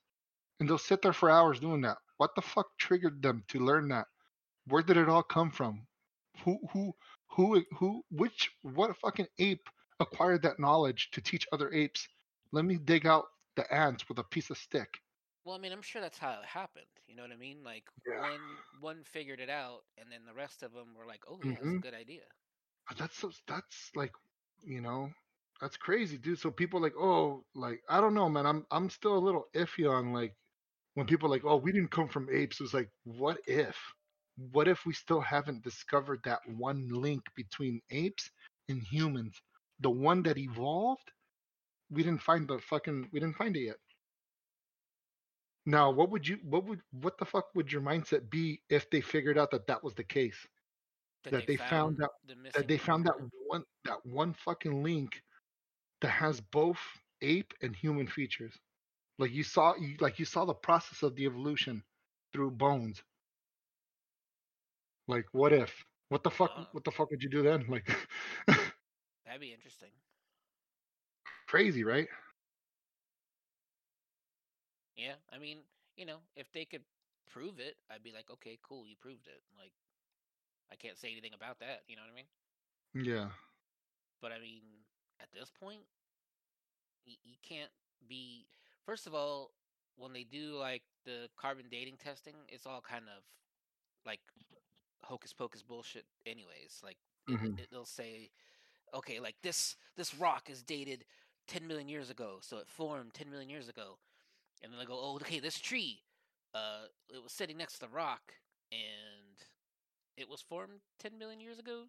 [0.60, 1.98] And they'll sit there for hours doing that.
[2.18, 4.08] What the fuck triggered them to learn that?
[4.68, 5.87] Where did it all come from?
[6.44, 6.94] Who who
[7.32, 9.68] who who which what fucking ape
[10.00, 12.08] acquired that knowledge to teach other apes?
[12.50, 13.26] Let me dig out
[13.56, 15.02] the ants with a piece of stick.
[15.44, 17.00] Well, I mean, I'm sure that's how it happened.
[17.06, 17.64] You know what I mean?
[17.64, 18.28] Like Yeah.
[18.28, 21.74] one one figured it out, and then the rest of them were like, "Oh, that's
[21.74, 21.80] a Mhm.
[21.80, 22.28] good idea."
[22.88, 24.14] But that's so- that's like,
[24.62, 25.12] you know,
[25.60, 26.38] that's crazy, dude.
[26.38, 28.46] So people like, oh, like I don't know, man.
[28.46, 30.36] I'm I'm still a little iffy on like
[30.94, 32.60] when people are like, oh, we didn't come from apes.
[32.60, 33.94] It's like, what if?
[34.52, 38.30] What if we still haven't discovered that one link between apes
[38.68, 39.42] and humans,
[39.80, 41.10] the one that evolved?
[41.90, 43.08] We didn't find the fucking.
[43.12, 43.76] We didn't find it yet.
[45.66, 46.38] Now, what would you?
[46.44, 46.80] What would?
[46.92, 50.04] What the fuck would your mindset be if they figured out that that was the
[50.04, 50.46] case?
[51.24, 53.16] That they found out the that they found that
[53.48, 55.20] one that one fucking link
[56.00, 56.78] that has both
[57.22, 58.54] ape and human features.
[59.18, 61.82] Like you saw you like you saw the process of the evolution
[62.32, 63.02] through bones.
[65.08, 65.84] Like what if?
[66.08, 66.66] What the fuck Uh.
[66.72, 67.66] what the fuck would you do then?
[67.68, 67.88] Like
[69.26, 69.92] That'd be interesting.
[71.48, 72.08] crazy, right?
[74.96, 75.58] Yeah, I mean,
[75.96, 76.84] you know, if they could
[77.26, 79.42] prove it, I'd be like, okay, cool, you proved it.
[79.58, 79.72] Like,
[80.70, 81.82] I can't say anything about that.
[81.88, 82.26] You know what I mean?
[82.94, 83.30] Yeah.
[84.20, 84.62] But I mean,
[85.20, 85.84] at this point,
[87.06, 87.70] you, you can't
[88.08, 88.46] be.
[88.84, 89.52] First of all,
[89.96, 93.22] when they do like the carbon dating testing, it's all kind of
[94.06, 94.20] like
[95.04, 96.06] hocus pocus bullshit.
[96.26, 97.58] Anyways, like Mhm.
[97.58, 98.30] it, they'll say,
[98.94, 101.04] okay, like this this rock is dated
[101.46, 103.98] 10 million years ago, so it formed 10 million years ago,
[104.62, 106.02] and then they go, oh, okay, this tree,
[106.54, 108.34] uh, it was sitting next to the rock,
[108.72, 109.44] and
[110.16, 111.84] it was formed 10 million years ago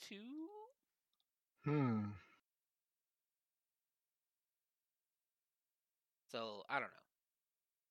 [0.00, 0.48] too.
[1.64, 2.12] Hmm.
[6.30, 7.04] So I don't know.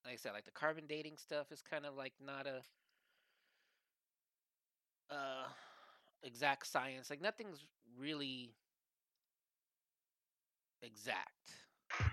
[0.05, 2.61] Like I said, like the carbon dating stuff is kind of like not a
[5.14, 5.47] uh
[6.24, 7.09] exact science.
[7.09, 7.66] Like nothing's
[7.99, 8.55] really
[10.82, 11.53] exact.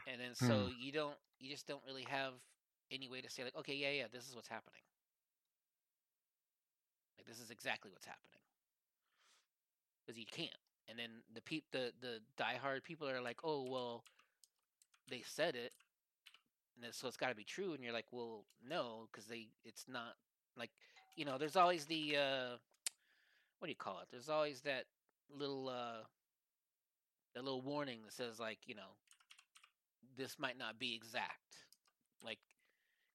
[0.07, 2.35] And then so you don't you just don't really have
[2.91, 4.83] any way to say like, okay, yeah, yeah, this is what's happening.
[7.19, 8.41] Like this is exactly what's happening.
[10.05, 10.57] Because you can't.
[10.89, 14.05] And then the peop the the diehard people are like, oh well,
[15.09, 15.73] they said it,
[16.77, 17.75] and then, so it's got to be true.
[17.75, 20.17] And you're like, well, no, because they it's not
[20.57, 20.71] like
[21.17, 21.39] you know.
[21.39, 22.57] There's always the uh,
[23.61, 24.09] what do you call it?
[24.11, 24.87] There's always that
[25.35, 26.05] little uh,
[27.35, 28.97] that little warning that says like you know,
[30.17, 31.57] this might not be exact,
[32.25, 32.39] like.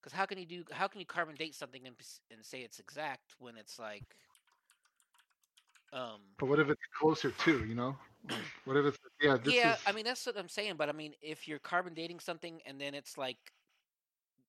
[0.02, 0.64] Because how can you do?
[0.70, 1.96] How can you carbon date something and,
[2.30, 4.04] and say it's exact when it's like,
[5.92, 7.96] um, But what if it's closer to, you know?
[8.30, 10.74] Like, what if it's yeah, yeah, is I mean that's what I'm saying.
[10.76, 13.38] But I mean, if you're carbon dating something and then it's like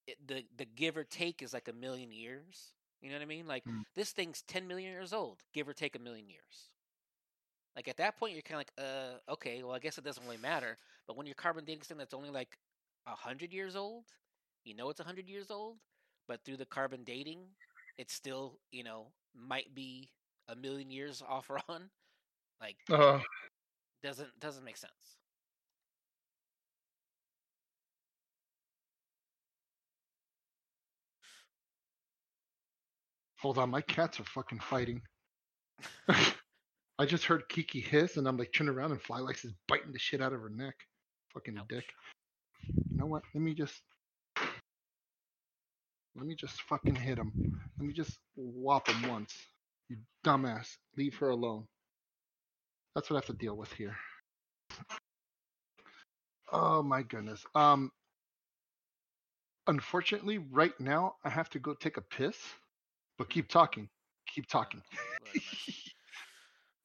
[0.08, 2.74] it, the the give or take is like a million years.
[3.02, 3.48] You know what I mean?
[3.48, 3.84] Like Mm.
[3.96, 6.72] this thing's 10 million years old, give or take a million years.
[7.76, 10.24] Like at that point, you're kind of like, uh, okay, well, I guess it doesn't
[10.24, 10.78] really matter.
[11.08, 12.58] But when you're carbon dating something that's only like
[13.06, 14.06] a hundred years old,
[14.64, 15.80] you know it's a hundred years old,
[16.28, 17.56] but through the carbon dating,
[17.98, 20.12] it's still, you know, might be
[20.48, 21.92] a million years off or on.
[22.62, 23.20] Like uh
[24.02, 25.20] doesn't doesn't make sense.
[33.40, 35.02] Hold on, my cats are fucking fighting.
[37.00, 40.00] I just heard Kiki hiss and I'm like turn around and Flylex is biting the
[40.00, 40.76] shit out of her neck.
[41.34, 41.68] Fucking Ouch.
[41.70, 41.86] dick.
[42.68, 43.24] You know what?
[43.34, 43.82] Let me just
[46.16, 47.32] let me just fucking hit him.
[47.78, 49.36] Let me just whop him once.
[49.90, 50.68] You dumbass.
[50.98, 51.66] Leave her alone.
[52.96, 53.96] That's what I have to deal with here.
[56.52, 57.46] Oh my goodness.
[57.54, 57.92] Um
[59.68, 62.38] unfortunately right now I have to go take a piss.
[63.18, 63.90] But keep talking.
[64.34, 64.82] Keep talking.
[64.92, 65.74] Lord have mercy.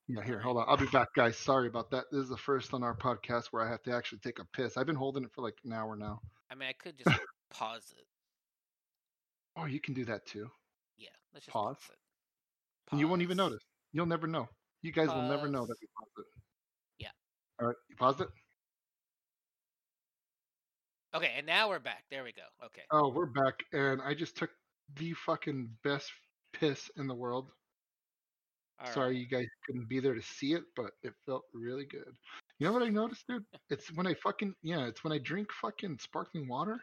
[0.08, 0.64] Yeah, here, hold on.
[0.68, 1.36] I'll be back, guys.
[1.36, 2.04] Sorry about that.
[2.10, 4.76] This is the first on our podcast where I have to actually take a piss.
[4.76, 6.20] I've been holding it for like an hour now.
[6.50, 7.18] I mean, I could just
[7.50, 8.04] pause it.
[9.56, 10.50] Oh, you can do that too.
[10.98, 11.76] Yeah, let's just Pause.
[11.76, 11.96] pause, it.
[12.90, 13.62] And you won't even notice.
[13.92, 14.48] You'll never know.
[14.82, 15.78] You guys will never know that Pause.
[15.80, 16.26] we paused it.
[16.98, 17.08] Yeah.
[17.60, 18.28] All right, you paused it.
[21.14, 22.04] Okay, and now we're back.
[22.10, 22.42] There we go.
[22.66, 22.82] Okay.
[22.90, 24.50] Oh, we're back, and I just took
[24.96, 26.10] the fucking best
[26.52, 27.50] piss in the world.
[28.80, 29.16] All Sorry, right.
[29.16, 32.16] you guys couldn't be there to see it, but it felt really good.
[32.58, 33.44] You know what I noticed, dude?
[33.70, 36.80] It's when I fucking yeah, it's when I drink fucking sparkling water.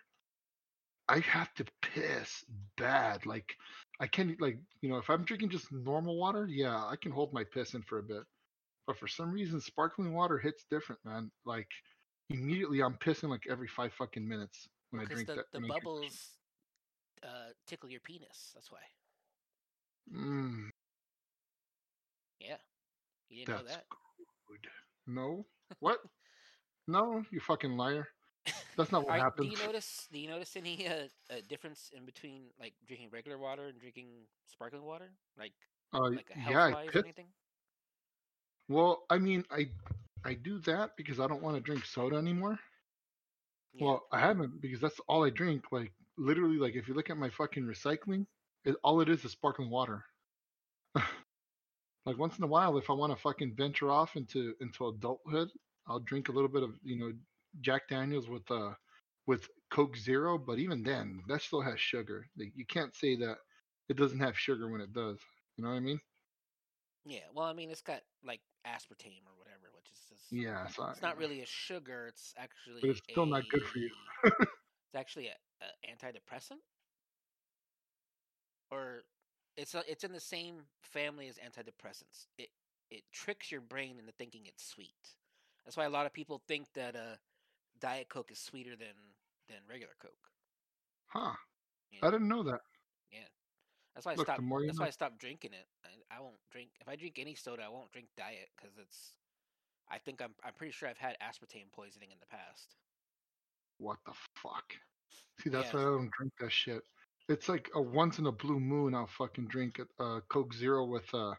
[1.09, 2.43] I have to piss
[2.77, 3.25] bad.
[3.25, 3.55] Like
[3.99, 7.33] I can't like you know if I'm drinking just normal water, yeah, I can hold
[7.33, 8.23] my piss in for a bit.
[8.87, 11.31] But for some reason, sparkling water hits different, man.
[11.45, 11.67] Like
[12.29, 15.61] immediately, I'm pissing like every five fucking minutes when I Because drink the, that.
[15.61, 16.37] the bubbles
[17.23, 18.51] uh, tickle your penis.
[18.53, 18.79] That's why.
[20.11, 20.69] Mm,
[22.39, 22.57] Yeah.
[23.29, 23.85] You didn't know that's that?
[24.47, 24.67] good.
[25.07, 25.45] No,
[25.79, 25.99] what?
[26.87, 28.07] No, you fucking liar.
[28.77, 29.47] That's not what happens.
[29.47, 30.07] do you notice?
[30.11, 34.07] Do you notice any uh, difference in between like drinking regular water and drinking
[34.45, 35.11] sparkling water?
[35.37, 35.53] Like
[35.93, 37.03] Uh, like yeah, I wise or piss.
[37.03, 37.27] anything?
[38.69, 39.69] Well, I mean, I
[40.23, 42.59] I do that because I don't want to drink soda anymore.
[43.73, 43.85] Yeah.
[43.85, 45.65] Well, I haven't because that's all I drink.
[45.71, 48.25] Like literally, like if you look at my fucking recycling,
[48.65, 50.05] it, all it is is sparkling water.
[52.05, 55.49] like once in a while, if I want to fucking venture off into into adulthood,
[55.87, 57.11] I'll drink a little bit of you know
[57.61, 58.73] Jack Daniels with uh
[59.27, 60.37] with Coke Zero.
[60.37, 62.27] But even then, that still has sugar.
[62.37, 63.37] Like, you can't say that
[63.89, 65.19] it doesn't have sugar when it does.
[65.57, 65.99] You know what I mean?
[67.05, 67.25] yeah.
[67.33, 70.67] Well, I mean, it's got like aspartame or whatever, which is just, Yeah.
[70.67, 72.07] So it's not really a sugar.
[72.07, 73.89] It's actually But it's still not good for you.
[74.23, 76.61] it's actually a, a antidepressant,
[78.71, 79.03] or
[79.57, 82.27] it's a, it's in the same family as antidepressants.
[82.37, 82.49] It
[82.89, 85.15] it tricks your brain into thinking it's sweet.
[85.65, 87.15] That's why a lot of people think that uh,
[87.79, 88.95] Diet Coke is sweeter than
[89.47, 90.31] than regular Coke.
[91.07, 91.33] Huh.
[91.91, 91.99] Yeah.
[92.07, 92.61] I didn't know that.
[93.11, 93.19] Yeah,
[93.95, 94.49] that's why I Look, the stopped.
[94.65, 94.83] That's know.
[94.83, 95.67] why I stopped drinking it.
[95.83, 97.63] I, I won't drink if I drink any soda.
[97.63, 99.13] I won't drink diet because it's.
[99.91, 100.31] I think I'm.
[100.43, 102.75] I'm pretty sure I've had aspartame poisoning in the past.
[103.79, 104.73] What the fuck?
[105.41, 105.79] See, that's Yeah.
[105.79, 106.83] why I don't drink that shit.
[107.29, 110.85] It's like a once in a blue moon I'll fucking drink a uh, Coke Zero
[110.85, 111.35] with uh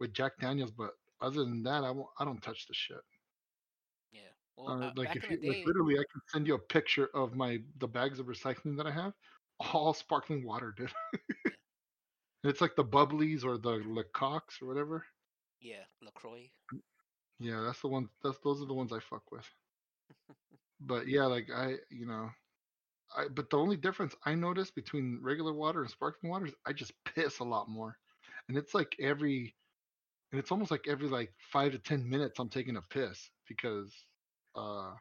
[0.00, 0.90] with Jack Daniels, but
[1.22, 2.10] other than that, I won't.
[2.18, 3.00] I don't touch the shit.
[4.12, 4.22] Yeah.
[4.56, 7.36] Well, Uh, like if you the like, literally, I can send you a picture of
[7.36, 9.14] my the bags of recycling that I have,
[9.60, 10.92] all sparkling water, dude.
[12.44, 15.04] it's like the bubblies or the Lecoqs or whatever.
[15.60, 16.50] yeah, Lacroix.
[17.38, 18.08] Yeah, that's the one.
[18.22, 19.48] That's those are the ones I fuck with.
[20.80, 22.30] but yeah, like I, you know,
[23.16, 23.28] I.
[23.28, 26.92] But the only difference I notice between regular water and sparkling water is I just
[27.04, 27.98] piss a lot more,
[28.48, 29.54] and it's like every,
[30.32, 34.06] and it's almost like every like five to ten minutes I'm taking a piss because,
[34.56, 34.92] uh,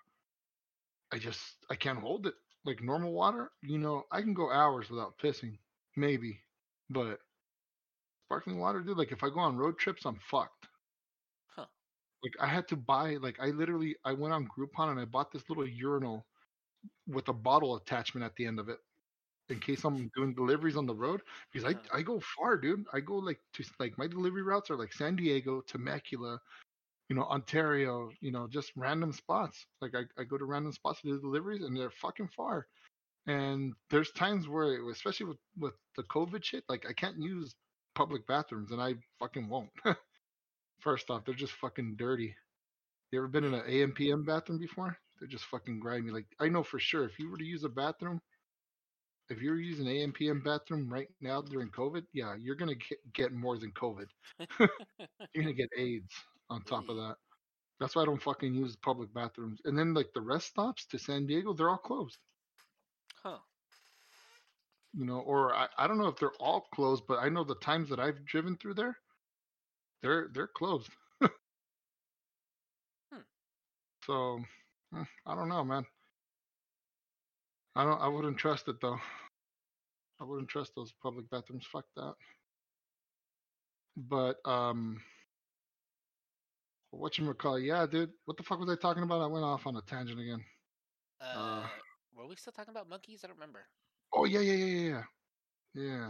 [1.12, 2.36] I just I can't hold it.
[2.66, 5.60] Like normal water, you know, I can go hours without pissing,
[5.96, 6.42] maybe,
[6.90, 7.20] but
[8.26, 8.98] sparkling water, dude.
[8.98, 10.68] Like if I go on road trips, I'm fucked
[11.56, 11.68] Huh.
[12.24, 15.32] like I had to buy like I literally I went on Groupon and I bought
[15.32, 16.26] this little urinal
[17.08, 18.78] with a bottle attachment at the end of it
[19.50, 21.22] in case I'm doing deliveries on the road
[21.52, 21.98] because I.
[21.98, 22.86] I go far, dude.
[22.94, 26.40] I go like to like my delivery routes are like San Diego, Temecula,
[27.10, 29.66] you know, Ontario, you know, just random spots.
[29.82, 32.68] Like I, I go to random spots to do deliveries and they're fucking far.
[33.28, 37.56] And there's times where, especially with with the COVID shit, like I can't use
[37.96, 39.70] public bathrooms and I fucking won't.
[40.80, 42.36] First off, they're just fucking dirty.
[43.12, 44.98] You ever been in an AM PM bathroom before?
[45.20, 46.12] They're just fucking grimy.
[46.12, 48.22] Like I know for sure, if you were to use a bathroom,
[49.30, 53.32] if you're using AM PM bathroom right now during COVID, yeah, you're gonna get, get
[53.34, 54.08] more than COVID.
[55.34, 56.14] You're gonna get AIDS
[56.50, 57.16] on top of that.
[57.80, 59.62] That's why I don't fucking use public bathrooms.
[59.66, 62.18] And then like the rest stops to San Diego, they're all closed.
[63.24, 63.40] huh.
[64.94, 67.56] You know, or I, I don't know if they're all closed, but I know the
[67.56, 68.98] times that I've driven through there,
[70.02, 70.90] they're they're closed.
[73.12, 73.22] Hmm.
[74.06, 74.40] So
[74.94, 75.86] I don't know, man.
[77.76, 78.02] I don't.
[78.02, 79.00] I wouldn't trust it though.
[80.20, 81.66] I wouldn't trust those public bathrooms.
[81.72, 82.14] Fuck that.
[83.96, 85.02] But um,
[86.92, 87.60] what you call?
[87.60, 88.12] Yeah, dude.
[88.26, 89.22] What the fuck was I talking about?
[89.22, 90.44] I went off on a tangent again.
[91.22, 91.64] Uh,
[92.16, 93.22] were we still talking about monkeys?
[93.24, 93.66] I don't remember.
[94.14, 95.04] Oh yeah, yeah, yeah, yeah, yeah.
[95.76, 96.10] Yeah,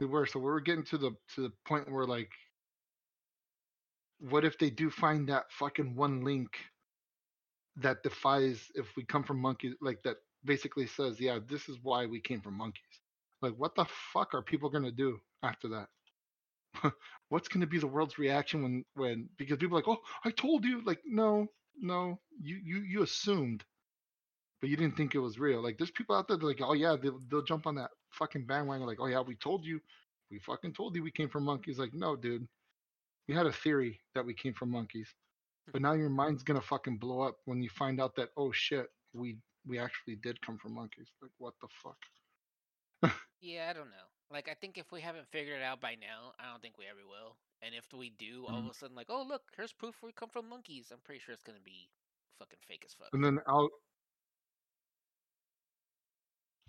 [0.00, 0.26] we were.
[0.26, 2.30] So we were getting to the to the point where like,
[4.18, 6.50] what if they do find that fucking one link
[7.76, 12.06] that defies if we come from monkeys, like that basically says, yeah, this is why
[12.06, 13.00] we came from monkeys.
[13.42, 15.88] Like, what the fuck are people gonna do after that?
[17.28, 20.64] What's gonna be the world's reaction when when because people are like, oh, I told
[20.64, 20.82] you.
[20.84, 21.46] Like, no,
[21.80, 23.64] no, you you you assumed
[24.60, 25.62] but you didn't think it was real.
[25.62, 28.86] Like there's people out there like, oh yeah, they'll, they'll jump on that fucking bandwagon.
[28.88, 29.80] Like, oh yeah, we told you,
[30.32, 31.78] we fucking told you we came from monkeys.
[31.78, 32.48] Like, no, dude,
[33.28, 35.08] we had a theory that we came from monkeys,
[35.70, 38.86] but now your mind's gonna fucking blow up when you find out that oh shit,
[39.12, 39.36] we
[39.66, 41.08] we actually did come from monkeys.
[41.20, 41.98] Like, what the fuck?
[43.40, 44.08] Yeah, I don't know.
[44.30, 46.86] Like, I think if we haven't figured it out by now, I don't think we
[46.86, 47.36] ever will.
[47.60, 48.70] And if we do, all of Mhm.
[48.70, 50.90] a sudden, like, oh look, here's proof we come from monkeys.
[50.92, 51.90] I'm pretty sure it's gonna be
[52.38, 53.08] fucking fake as fuck.
[53.12, 53.68] And then Al,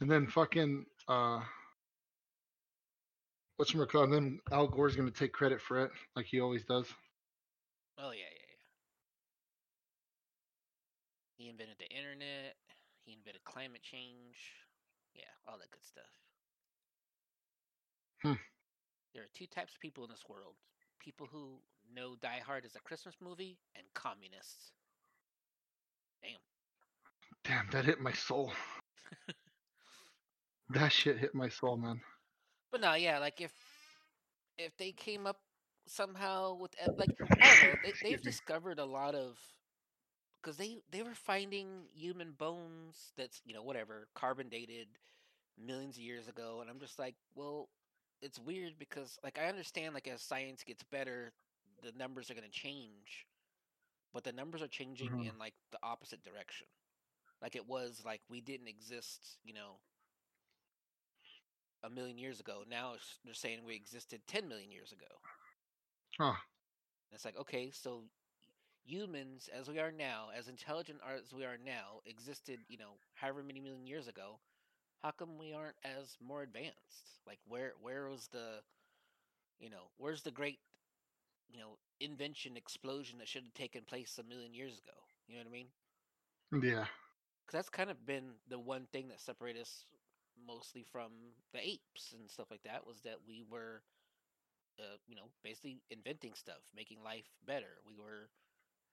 [0.02, 1.42] and then fucking uh,
[3.58, 4.04] what's call?
[4.04, 6.88] And then Al Gore's gonna take credit for it, like he always does.
[7.98, 8.43] Oh yeah, yeah.
[11.44, 12.56] He invented the internet.
[13.04, 14.56] He invented climate change.
[15.14, 16.14] Yeah, all that good stuff.
[18.22, 18.40] Hmm.
[19.14, 20.56] There are two types of people in this world:
[21.02, 21.60] people who
[21.94, 24.72] know Die Hard is a Christmas movie, and communists.
[26.22, 26.40] Damn.
[27.44, 28.54] Damn, that hit my soul.
[30.70, 32.00] that shit hit my soul, man.
[32.72, 33.52] But no, yeah, like if
[34.58, 35.42] if they came up
[35.88, 39.38] somehow with like I don't know, they, they've discovered a lot of
[40.44, 44.88] because they they were finding human bones that's you know whatever carbon dated
[45.58, 47.70] millions of years ago, and I'm just like, well,
[48.22, 51.34] it's weird because like I understand like as science gets better,
[51.84, 53.28] the numbers are gonna change,
[54.14, 55.26] but the numbers are changing Mhm.
[55.26, 56.68] in like the opposite direction.
[57.42, 59.80] Like it was like we didn't exist, you know,
[61.84, 62.64] a million years ago.
[62.70, 65.22] Now they're saying we existed 10 million years ago.
[66.20, 66.36] Huh.
[67.10, 68.04] And it's like, okay, so
[68.84, 73.44] humans, as we are now, as intelligent as we are now, existed, you know, however
[73.44, 74.40] many million years ago.
[75.04, 77.20] How come we aren't as more advanced?
[77.28, 78.62] Like, where where was the,
[79.60, 80.60] you know, where's the great,
[81.52, 84.98] you know, invention explosion that should have taken place a million years ago?
[85.28, 85.68] You know what I mean?
[86.52, 86.86] Yeah.
[87.46, 89.86] Because that's kind of been the one thing that separated us
[90.48, 91.12] mostly from
[91.54, 93.84] the apes and stuff like that was that we were,
[94.80, 97.80] uh, you know, basically inventing stuff, making life better.
[97.88, 98.30] We were,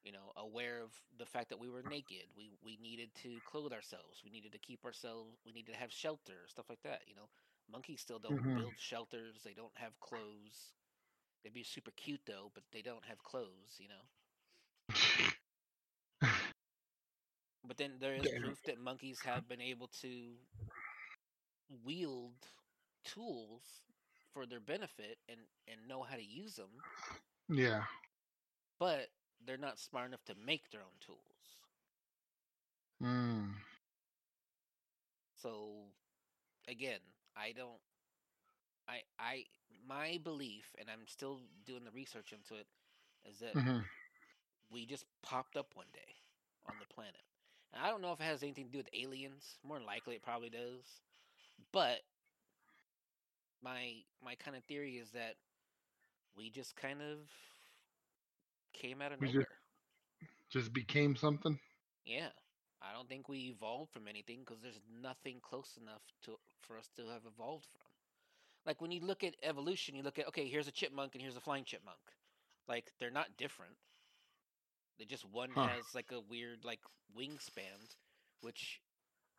[0.03, 2.25] you know, aware of the fact that we were naked.
[2.35, 4.21] We we needed to clothe ourselves.
[4.23, 5.41] We needed to keep ourselves.
[5.45, 7.01] We needed to have shelter, stuff like that.
[7.07, 7.29] You know,
[7.71, 8.55] monkeys still don't Mhm.
[8.55, 9.43] build shelters.
[9.43, 10.73] They don't have clothes.
[11.43, 13.77] They'd be super cute though, but they don't have clothes.
[13.79, 14.05] You know.
[17.63, 20.37] But then there is proof that monkeys have been able to
[21.83, 22.47] wield
[23.03, 23.83] tools
[24.31, 26.83] for their benefit and and know how to use them,
[27.49, 27.83] yeah.
[28.79, 29.09] but
[29.45, 31.57] they're not smart enough to make their own tools.
[33.01, 33.55] Mm.
[35.35, 35.87] So
[36.67, 36.99] again,
[37.35, 37.79] I don't
[38.87, 39.45] I I
[39.87, 42.67] my belief and I'm still doing the research into it
[43.29, 43.81] is that hmm
[44.71, 46.15] we just popped up one day
[46.67, 47.21] on the planet.
[47.73, 49.57] And I don't know if it has anything to do with aliens.
[49.63, 51.01] More than likely, it probably does.
[51.71, 52.01] But
[53.61, 55.35] my my kind of theory is that
[56.35, 57.29] we just kind of
[58.73, 59.59] came out of We just- nowhere.
[60.49, 61.59] Just became something.
[62.05, 62.29] Yeah,
[62.81, 66.89] I don't think we evolved from anything because there's nothing close enough to for us
[66.95, 67.87] to have evolved from.
[68.65, 71.37] Like when you look at evolution, you look at okay, here's a chipmunk and here's
[71.37, 71.99] a flying chipmunk.
[72.67, 73.77] Like they're not different.
[74.97, 75.67] They just one Huh.
[75.67, 76.81] has like a weird like
[77.15, 77.95] wingspan,
[78.41, 78.81] which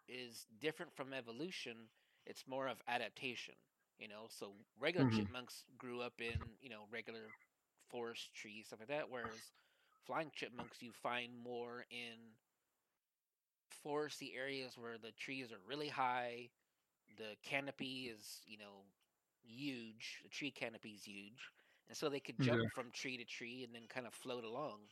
[0.09, 1.89] is different from evolution.
[2.26, 3.55] It's more of adaptation,
[3.99, 4.26] you know.
[4.28, 5.16] So regular Mhm.
[5.16, 7.33] chipmunks grew up in you know regular
[7.93, 9.53] forest trees stuff like that, whereas
[10.07, 12.38] flying chipmunks you find more in
[13.84, 16.51] foresty areas where the trees are really high,
[17.16, 18.86] the canopy is you know
[19.43, 21.53] huge, the tree canopy is huge,
[21.88, 22.68] and so they could jump Yeah.
[22.74, 24.90] from tree to tree and then kind of float along.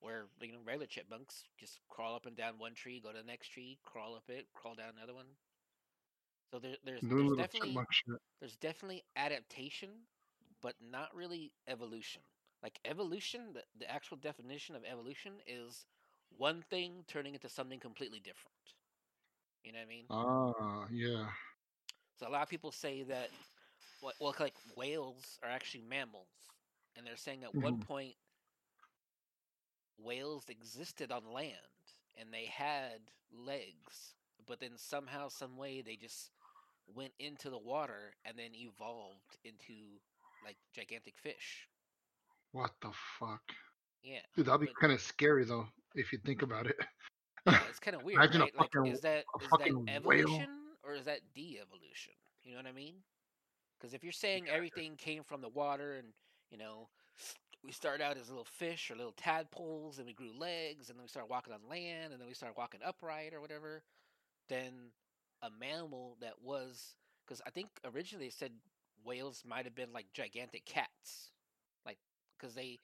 [0.00, 3.24] Where you know regular chipmunks just crawl up and down one tree, go to the
[3.24, 5.38] next tree, crawl up it, crawl down another one.
[6.50, 7.86] So there, there's there's definitely
[8.40, 10.08] there's definitely adaptation,
[10.62, 12.22] but not really evolution.
[12.62, 15.86] Like evolution, the, the actual definition of evolution is
[16.36, 18.54] one thing turning into something completely different.
[19.64, 20.06] You know what I mean?
[20.10, 21.30] Ah, yeah.
[22.18, 23.30] So a lot of people say that,
[24.00, 26.52] well, well like whales are actually mammals,
[26.96, 27.80] and they're saying at one Mhm.
[27.80, 28.14] point
[29.98, 31.56] whales existed on land
[32.18, 33.00] and they had
[33.32, 34.14] legs,
[34.46, 36.30] but then somehow, some way, they just
[36.94, 40.00] went into the water and then evolved into
[40.44, 41.68] like gigantic fish.
[42.52, 43.42] What the fuck?
[44.02, 46.76] Yeah, Dude, that'd be But- kind of scary though, if you think about it.
[47.46, 48.56] yeah, it's kind of weird, Imagine a right?
[48.56, 50.20] Like, fucking- is that is fucking that whale.
[50.20, 50.48] evolution
[50.82, 52.14] or is that de-evolution?
[52.42, 52.94] You know what I mean?
[53.78, 56.08] Because if you're saying everything came from the water and
[56.50, 56.88] you know
[57.62, 61.02] we started out as little fish or little tadpoles and we grew legs and then
[61.02, 63.82] we started walking on land and then we started walking upright or whatever,
[64.48, 64.72] then
[65.42, 68.52] a mammal that was because I think originally they said
[69.04, 71.30] whales might have been like gigantic cats,
[71.86, 71.98] like
[72.38, 72.80] because they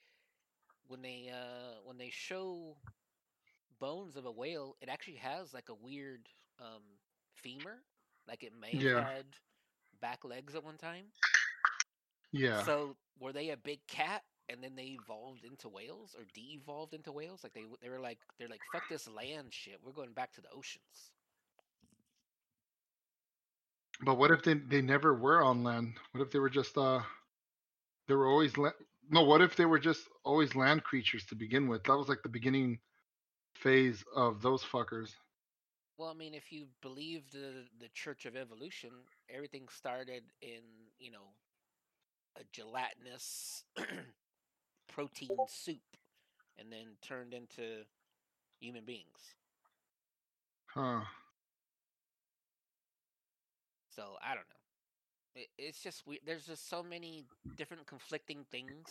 [0.87, 2.77] when they uh when they show
[3.79, 6.81] bones of a whale, it actually has like a weird um,
[7.35, 7.83] femur,
[8.27, 9.25] like it may have had
[10.01, 11.05] back legs at one time.
[12.31, 12.61] Yeah.
[12.63, 17.11] So were they a big cat and then they evolved into whales or de-evolved into
[17.11, 17.43] whales?
[17.43, 19.79] Like they they were like they're like fuck this land shit.
[19.83, 21.11] We're going back to the oceans.
[24.01, 25.95] But what if they they never were on land?
[26.11, 27.01] What if they were just uh
[28.07, 28.71] they were always la-
[29.09, 31.83] no, what if they were just always land creatures to begin with?
[31.85, 32.79] That was like the beginning
[33.55, 35.13] phase of those fuckers.
[35.97, 38.91] Well, I mean, if you believe the the Church of Evolution,
[39.29, 40.61] everything started in
[40.99, 41.33] you know
[42.35, 43.63] a gelatinous
[44.87, 45.97] protein soup,
[46.57, 47.85] and then turned into
[48.59, 49.35] human beings.
[50.67, 51.03] Huh.
[53.97, 55.41] So I don't know.
[55.41, 57.25] It, it's just we There's just so many
[57.57, 58.85] different conflicting things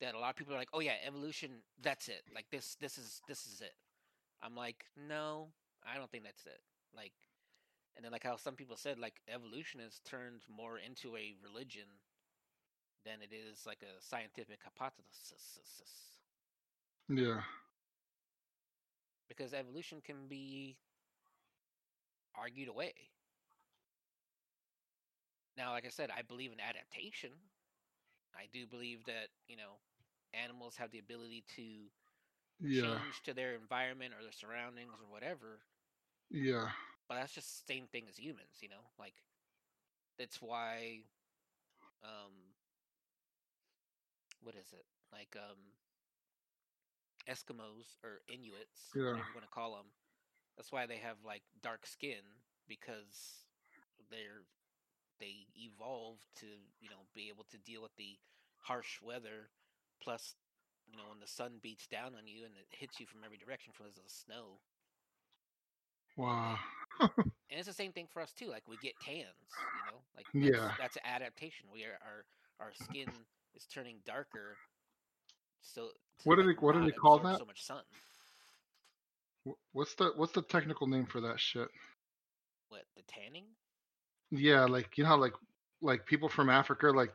[0.00, 1.62] that a lot of people are like, "Oh yeah, evolution.
[1.80, 2.22] That's it.
[2.34, 2.76] Like this.
[2.80, 3.74] This is this is it."
[4.42, 5.48] I'm like, no,
[5.86, 6.60] I don't think that's it.
[6.94, 7.12] Like,
[7.94, 11.86] and then like how some people said, like evolution has turned more into a religion
[13.04, 15.54] than it is like a scientific hypothesis.
[17.08, 17.42] Yeah.
[19.28, 20.76] Because evolution can be
[22.36, 22.94] argued away.
[25.56, 27.30] Now, like I said, I believe in adaptation.
[28.34, 29.80] I do believe that, you know,
[30.32, 31.90] animals have the ability to
[32.60, 32.98] Yeah.
[32.98, 35.60] change to their environment or their surroundings or whatever.
[36.30, 36.70] Yeah.
[37.08, 38.90] But that's just the same thing as humans, you know?
[38.98, 39.22] Like
[40.18, 41.04] that's why
[42.02, 42.54] um
[44.42, 44.84] what is it?
[45.12, 45.58] Like um
[47.28, 49.02] Eskimos or Inuits, Yeah.
[49.06, 49.86] whatever you want to call them.
[50.56, 52.22] That's why they have like dark skin
[52.68, 53.46] because
[54.10, 54.44] they're
[55.22, 56.46] they evolved to,
[56.82, 58.18] you know, be able to deal with the
[58.58, 59.50] harsh weather
[60.02, 60.34] plus
[60.90, 63.38] you know when the sun beats down on you and it hits you from every
[63.38, 64.58] direction from the snow
[66.16, 66.58] Wow.
[67.00, 67.10] and
[67.48, 68.48] it's the same thing for us too.
[68.48, 70.72] Like we get tans, you know, like that's, Yeah.
[70.78, 71.66] that's an adaptation.
[71.72, 73.08] We are our our skin
[73.54, 74.58] is turning darker.
[75.62, 75.88] So
[76.24, 77.38] What do they- what do they call that?
[77.38, 77.82] So much sun.
[79.72, 81.68] What's the what's the technical name for that shit?
[82.68, 83.46] What the tanning?
[84.32, 85.34] Yeah, like you know how like
[85.82, 87.14] like people from Africa like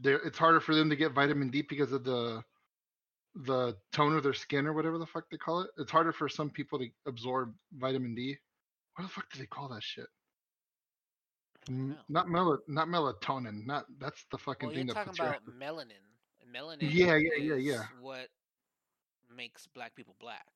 [0.00, 2.42] they it's harder for them to get vitamin D because of the
[3.34, 5.70] the tone of their skin or whatever the fuck they call it.
[5.78, 8.38] It's harder for some people to absorb vitamin D.
[8.96, 10.08] What the fuck do they call that shit?
[12.08, 13.66] Not mel not melatonin.
[13.66, 16.04] Not that's the fucking Well, thing you're that talking puts your about melanin.
[16.52, 16.90] Melanin.
[16.92, 17.84] Yeah, yeah, yeah, yeah.
[18.00, 18.28] What
[19.34, 20.46] makes black people black?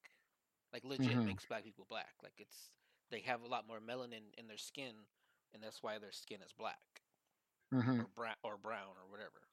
[0.72, 1.24] Like legit Mhm.
[1.24, 2.14] makes black people black.
[2.22, 2.70] Like it's
[3.11, 5.07] they have a lot more melanin in their skin,
[5.57, 7.02] and that's why their skin is black
[7.72, 9.48] hmm or brown or brown or whatever.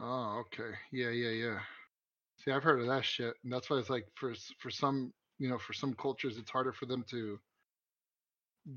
[0.00, 0.72] Oh, okay.
[0.92, 1.60] Yeah, yeah, yeah.
[2.38, 5.48] See, I've heard of that shit, and that's why it's like for for some, you
[5.48, 7.40] know, for some cultures, it's harder for them to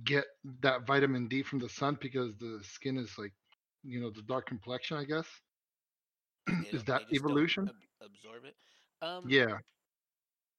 [0.05, 0.25] get
[0.61, 3.33] that vitamin D from the sun because the skin is like,
[3.83, 4.97] you know, the dark complexion.
[4.97, 5.27] I guess.
[6.71, 7.69] Is that they just don't evolution?
[7.69, 8.55] ab- absorb it.
[9.01, 9.59] Um, Yeah.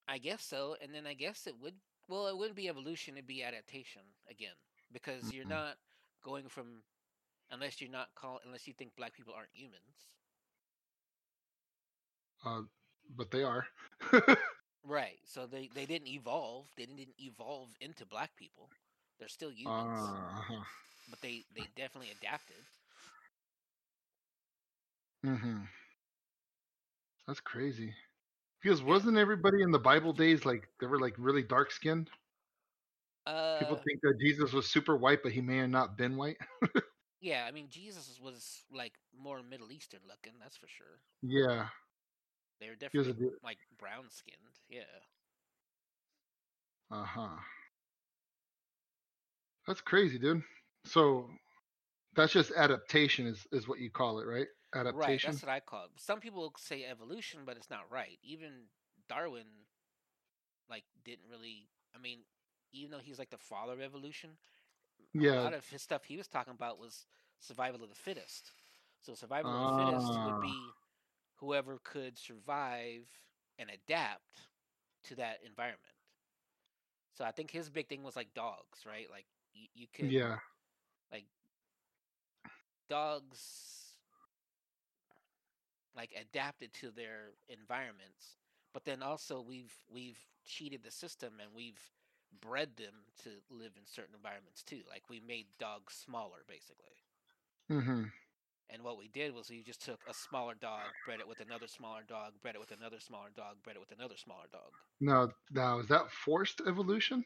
[0.09, 0.77] I guess so.
[0.81, 1.81] And then I guess it would.
[2.11, 4.57] Well, it wouldn't be evolution; it'd be adaptation again,
[4.93, 5.61] because you're Mhm.
[5.61, 5.79] not
[6.23, 6.85] going from,
[7.51, 10.09] unless you're not call, unless you think black people aren't humans,
[12.45, 12.63] Uh,
[13.17, 13.67] but they are.
[14.85, 15.21] right?
[15.25, 16.69] So they they didn't evolve.
[16.77, 18.71] They didn't evolve into black people.
[19.19, 20.65] They're still humans, uh-huh.
[21.09, 22.67] but they they definitely adapted.
[25.25, 25.67] hmm
[27.27, 27.95] That's crazy.
[28.63, 32.11] Because wasn't everybody in the Bible days like they were like really dark skinned?
[33.27, 36.39] Uh, People think that Jesus was super white, but he may have not been white.
[37.21, 37.45] yeah.
[37.47, 40.39] I mean, Jesus was like more Middle Eastern looking.
[40.41, 41.01] That's for sure.
[41.23, 41.71] Yeah.
[42.61, 44.61] They were definitely like brown skinned.
[44.69, 45.01] Yeah.
[46.91, 47.37] Uh huh.
[49.67, 50.43] That's crazy, dude.
[50.85, 51.31] So
[52.15, 54.49] that's just adaptation, is is what you call it, right?
[54.91, 55.91] Right, that's what I call it.
[55.97, 58.19] Some people say evolution, but it's not right.
[58.23, 58.69] Even
[59.09, 59.47] Darwin,
[60.69, 61.69] like, didn't really.
[61.95, 62.21] I mean,
[62.73, 64.39] even though he's like the father of evolution,
[65.13, 67.07] yeah, a lot of his stuff he was talking about was
[67.41, 68.53] survival of the fittest.
[69.01, 70.25] So survival of the fittest Ah.
[70.25, 70.75] would be
[71.37, 73.09] whoever could survive
[73.59, 74.49] and adapt
[75.05, 75.95] to that environment.
[77.13, 79.09] So I think his big thing was like dogs, right?
[79.11, 80.39] Like you, you could Yeah.
[81.13, 81.27] like
[82.89, 83.90] dogs
[85.97, 88.37] like adapted to their environments
[88.73, 91.81] but then also we've we've cheated the system and we've
[92.41, 97.01] bred them to live in certain environments too like we made dogs smaller basically
[97.71, 98.05] Mm-hmm.
[98.73, 101.67] And what we did was we just took a smaller dog, bred it with another
[101.67, 104.71] smaller dog, bred it with another smaller dog, bred it with another smaller dog.
[105.01, 107.25] Now, now is that forced evolution?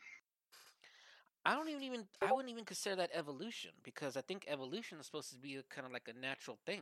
[1.44, 5.04] I don't even even I wouldn't even consider that evolution because I think evolution is
[5.04, 6.80] supposed to be a, kind of like a natural thing.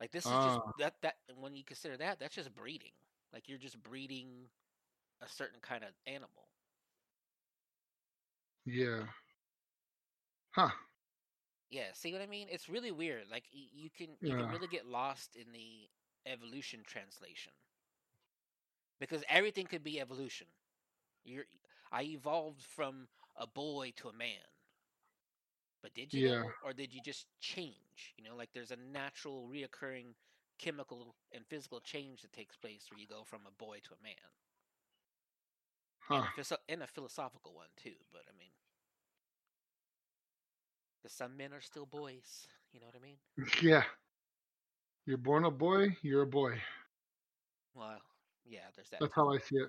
[0.00, 2.92] Like this is just Ah, that that when you consider that that's just breeding.
[3.32, 4.48] Like you're just breeding
[5.22, 6.48] a certain kind of animal.
[8.66, 9.06] yeah.
[10.52, 10.70] Huh.
[11.70, 12.48] Yeah, see what I mean?
[12.50, 13.24] It's really weird.
[13.30, 15.88] Like you can you can really get lost in the
[16.26, 17.52] evolution translation
[19.00, 20.46] because everything could be evolution.
[21.24, 21.44] You're
[21.92, 24.42] I evolved from a boy to a man.
[25.82, 26.44] But did you Yeah.
[26.62, 28.14] or did you just change?
[28.16, 30.14] You know, like there's a natural reoccurring
[30.58, 34.02] chemical and physical change that takes place where you go from a boy to a
[34.02, 34.14] man.
[36.10, 36.26] And Huh.
[36.50, 38.52] a, and a philosophical one too, but I mean,
[41.00, 42.48] because some men are still boys.
[42.72, 43.18] You know what I mean?
[43.62, 43.84] Yeah.
[45.06, 46.60] You're born a boy, you're a boy.
[47.74, 48.00] Well,
[48.44, 49.00] yeah, there's that.
[49.00, 49.68] That's how I see it.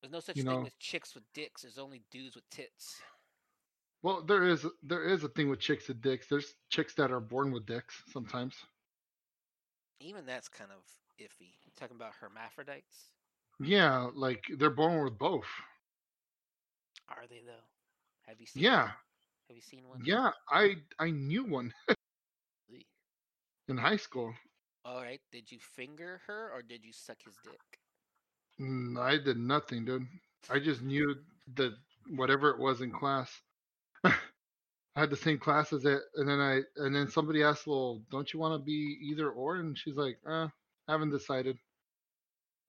[0.00, 0.66] There's no such You thing know.
[0.66, 1.62] as chicks with dicks.
[1.62, 3.00] There's only dudes with tits.
[4.02, 6.26] Well, there is there is a thing with chicks and dicks.
[6.28, 8.64] There's chicks that are born with dicks sometimes.
[10.00, 10.82] Even that's kind of
[11.20, 11.54] iffy.
[11.76, 13.12] talking about hermaphrodites?
[13.60, 15.46] Yeah, like they're born with both.
[17.08, 17.66] Are they though?
[18.26, 18.62] Have you seen?
[18.64, 18.82] Yeah.
[18.82, 18.92] One?
[19.48, 20.00] Have you seen one?
[20.04, 21.72] Yeah, I I knew one
[23.68, 24.34] in high school.
[24.84, 25.20] All right.
[25.30, 27.80] Did you finger her or did you suck his dick?
[28.60, 30.06] Mm, I did nothing, dude.
[30.50, 31.14] I just knew
[31.54, 31.72] that
[32.16, 33.42] whatever it was in class.
[34.96, 38.02] I had the same class as it, and then I and then somebody asked, "Well,
[38.10, 40.48] don't you want to be either or?" And she's like, "Uh,
[40.88, 41.58] haven't decided."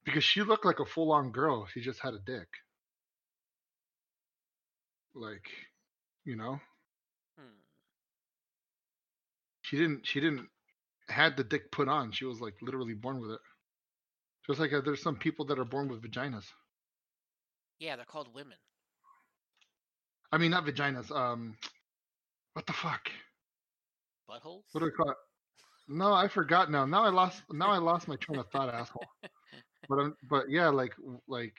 [0.05, 1.65] Because she looked like a full-on girl.
[1.65, 2.47] She just had a dick.
[5.15, 5.49] Like,
[6.25, 6.59] you know,
[7.37, 7.59] Hmm.
[9.61, 10.05] she didn't.
[10.05, 10.49] She didn't
[11.09, 12.11] had the dick put on.
[12.11, 13.41] She was like literally born with it.
[14.47, 16.53] Just like uh, there's some people that are born with vaginas.
[17.79, 18.57] Yeah, they're called women.
[20.33, 21.15] I mean, not vaginas.
[21.15, 21.55] Um,
[22.53, 23.07] what the fuck?
[24.27, 24.63] Buttholes.
[24.71, 25.17] What do we call it?
[25.87, 26.85] No, I forgot now.
[26.85, 27.43] Now I lost.
[27.51, 29.05] Now I lost my train of thought, asshole.
[29.89, 30.93] But I'm, but yeah, like
[31.27, 31.53] like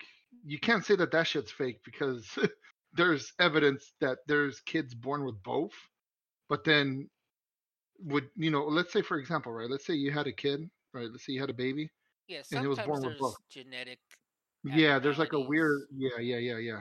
[0.47, 2.27] you can't say that that shit's fake because
[2.95, 5.75] there's evidence that there's kids born with both.
[6.49, 7.11] But then,
[7.99, 8.65] would you know?
[8.65, 9.69] Let's say for example, right?
[9.69, 11.11] Let's say you had a kid, right?
[11.11, 11.91] Let's say you had a baby.
[12.27, 13.37] yeah, and it was born with both.
[13.51, 13.99] genetic.
[14.65, 15.83] Yeah, there's like a weird.
[15.95, 16.81] Yeah, yeah, yeah, yeah.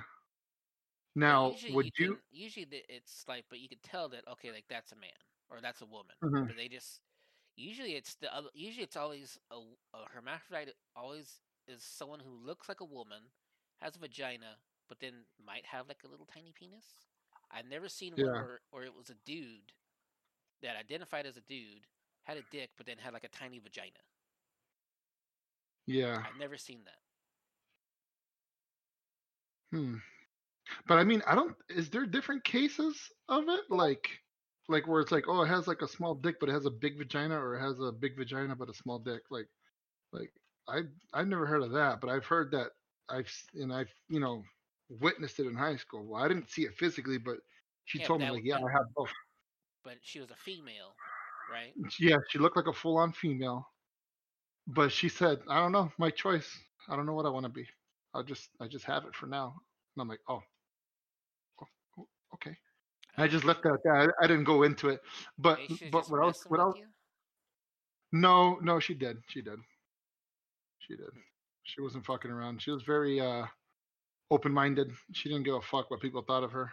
[1.15, 2.09] Now, usually would you you?
[2.09, 5.11] can, usually it's like, but you can tell that okay, like that's a man
[5.49, 6.47] or that's a woman, Mhm.
[6.47, 7.01] but they just
[7.55, 8.49] usually it's the other.
[8.53, 9.55] Usually it's always a,
[9.93, 10.73] a hermaphrodite.
[10.95, 13.23] Always is someone who looks like a woman,
[13.81, 14.57] has a vagina,
[14.89, 17.07] but then might have like a little tiny penis.
[17.51, 18.33] I've never seen one Yeah.
[18.33, 19.71] where, where it was a dude
[20.61, 21.87] that identified as a dude,
[22.23, 23.99] had a dick, but then had like a tiny vagina.
[25.85, 26.23] Yeah.
[26.23, 26.97] I've never seen that.
[29.71, 29.97] Hmm.
[30.87, 31.55] But I mean, I don't.
[31.69, 33.61] Is there different cases of it?
[33.69, 34.09] Like,
[34.69, 36.71] like where it's like, oh, it has like a small dick, but it has a
[36.71, 39.21] big vagina, or it has a big vagina but a small dick.
[39.29, 39.47] Like,
[40.11, 40.31] like
[40.67, 40.81] I
[41.13, 42.71] I've never heard of that, but I've heard that
[43.09, 44.43] I've and I've you know
[44.89, 46.05] witnessed it in high school.
[46.07, 47.37] Well, I didn't see it physically, but
[47.85, 49.11] she Yeah, told me like, yeah, I have both.
[49.83, 50.95] but she was a female,
[51.47, 51.75] right?
[51.99, 53.65] Yeah, she looked like a full-on female,
[54.67, 56.49] but she said, I don't know, my choice.
[56.89, 57.67] I don't know what I want to be.
[58.13, 59.55] I'll just I just have it for now.
[59.95, 60.41] And I'm like, oh.
[63.17, 63.79] I just left that.
[63.85, 64.99] I, I didn't go into it,
[65.37, 65.59] but
[65.91, 66.43] but what else?
[66.47, 66.77] What else?
[68.11, 69.17] No, no, she did.
[69.27, 69.59] She did.
[70.79, 71.09] She did.
[71.63, 72.61] She wasn't fucking around.
[72.61, 73.45] She was very uh
[74.31, 74.91] open-minded.
[75.13, 76.71] She didn't give a fuck what people thought of her.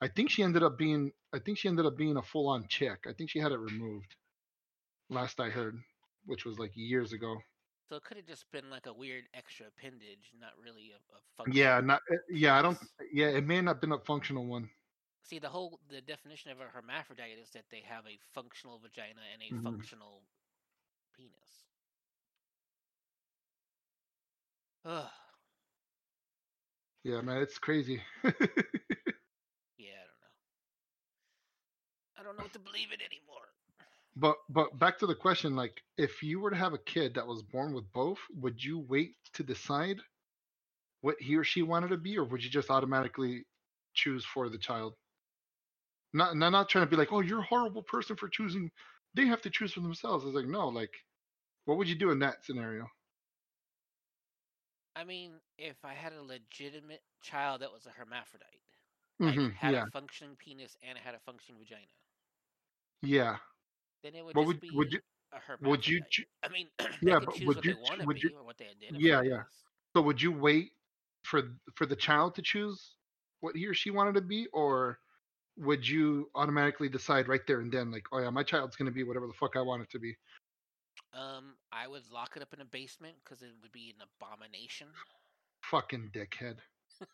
[0.00, 1.12] I think she ended up being.
[1.32, 3.06] I think she ended up being a full-on chick.
[3.08, 4.14] I think she had it removed.
[5.10, 5.78] Last I heard,
[6.26, 7.36] which was like years ago.
[7.88, 11.52] So it could have just been like a weird extra appendage, not really a, a
[11.52, 12.00] Yeah, not.
[12.10, 12.78] eh, Yeah, I don't.
[13.12, 14.70] Yeah, it may not have been a functional one.
[15.22, 19.22] See, the whole the definition of a hermaphrodite is that they have a functional vagina
[19.32, 19.62] and a Mhm.
[19.62, 20.22] functional
[21.16, 21.64] penis.
[24.84, 25.10] Ugh.
[27.04, 28.02] Yeah, man, it's crazy.
[29.78, 30.32] Yeah, I don't know.
[32.16, 33.52] I don't know what to believe in anymore.
[34.16, 37.26] But but back to the question, like if you were to have a kid that
[37.26, 39.98] was born with both, would you wait to decide
[41.02, 43.44] what he or she wanted to be, or would you just automatically
[43.94, 44.94] choose for the child?
[46.12, 48.70] Not not not trying to be like, oh, you're a horrible person for choosing.
[49.14, 50.24] They have to choose for themselves.
[50.24, 50.92] It's like no, like
[51.64, 52.88] what would you do in that scenario?
[54.96, 58.62] I mean, if I had a legitimate child that was a hermaphrodite,
[59.24, 61.94] like hmm had yeah, a functioning penis and had a functioning vagina,
[63.02, 63.36] yeah,
[64.02, 65.00] then it would would be would you
[65.32, 66.02] a would you
[66.42, 66.70] I mean,
[67.02, 69.12] yeah, but would what you they want to would be you or what they identify
[69.12, 69.64] yeah yeah as.
[69.94, 70.72] so would you wait
[71.24, 71.42] for
[71.74, 72.96] for the child to choose
[73.40, 74.98] what he or she wanted to be or
[75.56, 79.04] would you automatically decide right there and then like oh yeah my child's gonna be
[79.04, 80.16] whatever the fuck I want it to be
[81.12, 84.88] Um, I would lock it up in a basement because it would be an abomination.
[85.62, 86.58] fucking dickhead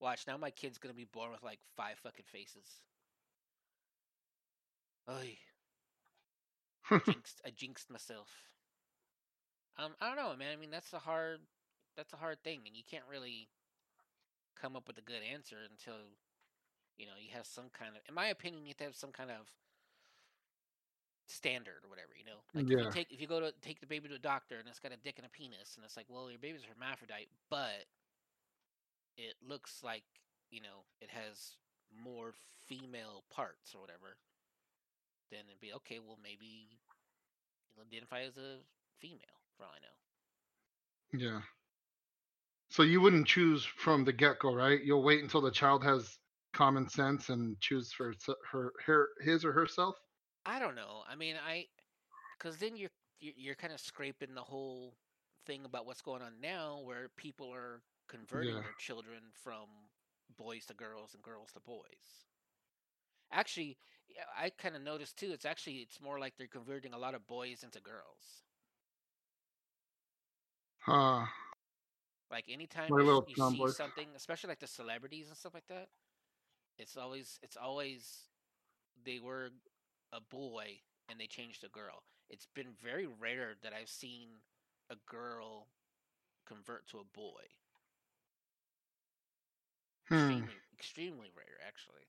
[0.00, 2.80] Watch now, my kid's gonna be born with like five fucking faces.
[5.08, 5.38] Oy,
[7.04, 7.40] jinxed.
[7.44, 8.28] I jinxed myself.
[9.76, 10.52] Um, I don't know, man.
[10.52, 11.40] I mean, that's a hard,
[11.96, 13.48] that's a hard thing, and you can't really
[14.60, 15.94] come up with a good answer until,
[17.02, 18.02] you know, you have some kind of.
[18.08, 19.50] In my opinion, you have to have some kind of
[21.26, 22.14] standard or whatever.
[22.14, 24.22] You know, like if you take if you go to take the baby to a
[24.22, 26.62] doctor and it's got a dick and a penis, and it's like, well, your baby's
[26.62, 27.90] hermaphrodite, but
[29.18, 30.04] it looks like
[30.50, 31.56] you know it has
[31.90, 32.32] more
[32.68, 34.16] female parts or whatever.
[35.30, 35.98] Then it'd be okay.
[35.98, 36.78] Well, maybe
[37.74, 38.62] you'll identify as a
[39.00, 39.96] female for all I know.
[41.12, 41.40] yeah
[42.70, 46.18] so you wouldn't choose from the get-go right you'll wait until the child has
[46.52, 48.14] common sense and choose for
[48.50, 49.96] her her his or herself
[50.46, 51.04] I don't know.
[51.08, 51.68] I mean, I
[52.38, 52.90] because then you're
[53.20, 54.96] you're, kind of scraping the whole
[55.46, 59.68] thing about what's going on now, where people are converting yeah their children from
[60.36, 62.26] boys to girls and girls to boys.
[63.32, 63.78] Actually,
[64.36, 65.32] I kind of noticed too.
[65.32, 68.44] It's actually it's more like they're converting a lot of boys into girls.
[70.86, 71.26] uh
[72.30, 75.88] Like anytime my you, you see something, especially like the celebrities and stuff like that,
[76.78, 78.28] it's always it's always
[79.04, 79.50] they were
[80.12, 82.02] a boy and they changed a girl.
[82.30, 84.28] It's been very rare that I've seen
[84.90, 85.68] a girl
[86.46, 87.44] convert to a boy.
[90.08, 92.06] hmm Extremely extremely rare actually.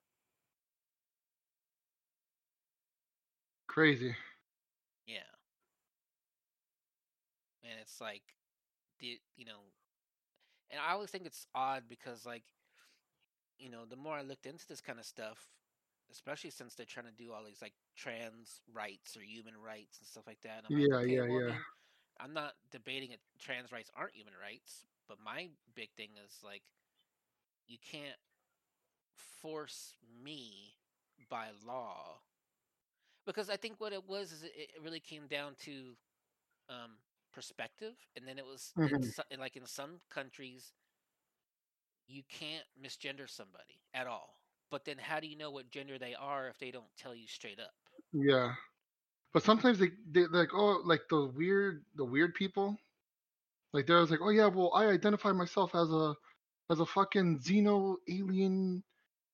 [3.68, 4.16] crazy
[5.08, 5.24] Yeah.
[7.64, 8.24] And it's like
[9.00, 9.72] the you know
[10.72, 12.44] and I always think it's odd because like
[13.64, 15.40] you know, the more I looked into this kind of stuff,
[16.12, 20.08] especially since they're trying to do all these like trans rights or human rights and
[20.08, 20.64] stuff like that.
[20.66, 21.56] I'm like, yeah okay, yeah well, yeah
[22.20, 23.20] I'm not debating it.
[23.40, 26.64] Trans rights aren't human rights, but my big thing is like,
[27.68, 28.20] you can't
[29.42, 30.76] force me
[31.30, 32.20] by law
[33.26, 35.96] because I think what it was is it, it really came down to
[36.70, 36.92] um,
[37.34, 40.74] perspective, and then it was in, hmm in like in some countries
[42.08, 44.40] you can't misgender somebody at all.
[44.70, 47.28] But then how do you know what gender they are if they don't tell you
[47.28, 47.74] straight up?
[48.14, 48.56] yeah.
[49.34, 52.78] But sometimes they they like oh like the weird the weird people.
[53.74, 56.16] Like they're like oh yeah well I identify myself as a
[56.70, 58.84] as a fucking xeno alien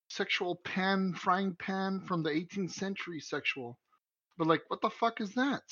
[0.10, 3.80] sexual pan frying pan from the 18th century sexual.
[4.38, 5.64] But like what the fuck is that?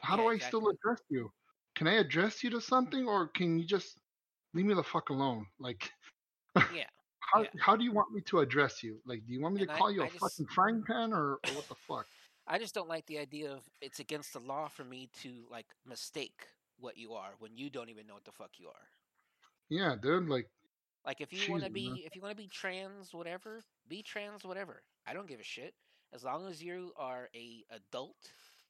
[0.00, 1.32] How Yeah, do I still address you?
[1.74, 3.98] Can I address you to something or can you just
[4.54, 5.46] leave me the fuck alone?
[5.58, 5.90] Like
[6.56, 6.84] Yeah,
[7.20, 7.48] how yeah.
[7.58, 9.72] how do you want me to address you like do you want me to And
[9.72, 12.06] I, call you a I just fucking frying pan or, or what the fuck
[12.46, 15.66] I just don't like the idea of it's against the law for me to like
[15.86, 16.46] mistake
[16.78, 18.86] what you are when you don't even know what the fuck you are.
[19.70, 20.48] yeah dude like
[21.06, 21.94] Like if you want to Jesus, man.
[21.94, 24.82] be if you want to be trans whatever, be trans whatever.
[25.06, 25.74] I don't give a shit.
[26.14, 28.16] As long as you are a adult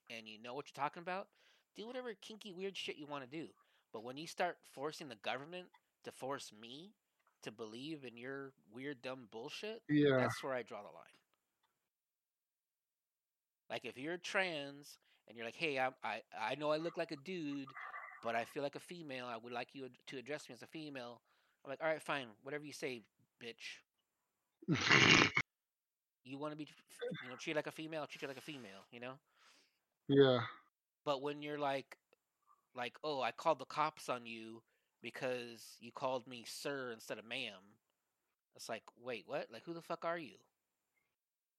[0.09, 1.27] and you know what you're talking about,
[1.75, 3.47] do whatever kinky weird shit you want to do.
[3.91, 5.67] But when you start forcing the government
[6.05, 6.93] to force me
[7.43, 10.27] to believe in your weird dumb bullshit, Yeah.
[10.27, 11.17] that's where I draw the line.
[13.69, 17.11] Like if you're trans and you're like, "Hey, I I I know I look like
[17.11, 17.75] a dude,
[18.21, 19.25] but I feel like a female.
[19.27, 21.21] I would like you to address me as a female."
[21.63, 22.35] I'm like, "All right, fine.
[22.43, 23.05] Whatever you say,
[23.41, 23.81] bitch.
[26.23, 26.67] You want to be,
[27.21, 29.19] you know, treat like a female, treat you like a female, you know."
[30.07, 30.41] yeah.
[31.05, 31.97] But when you're like
[32.75, 34.63] like, "Oh, I called the cops on you
[35.03, 37.77] because you called me sir instead of ma'am."
[38.55, 39.51] It's like, "Wait, what?
[39.51, 40.37] Like who the fuck are you?"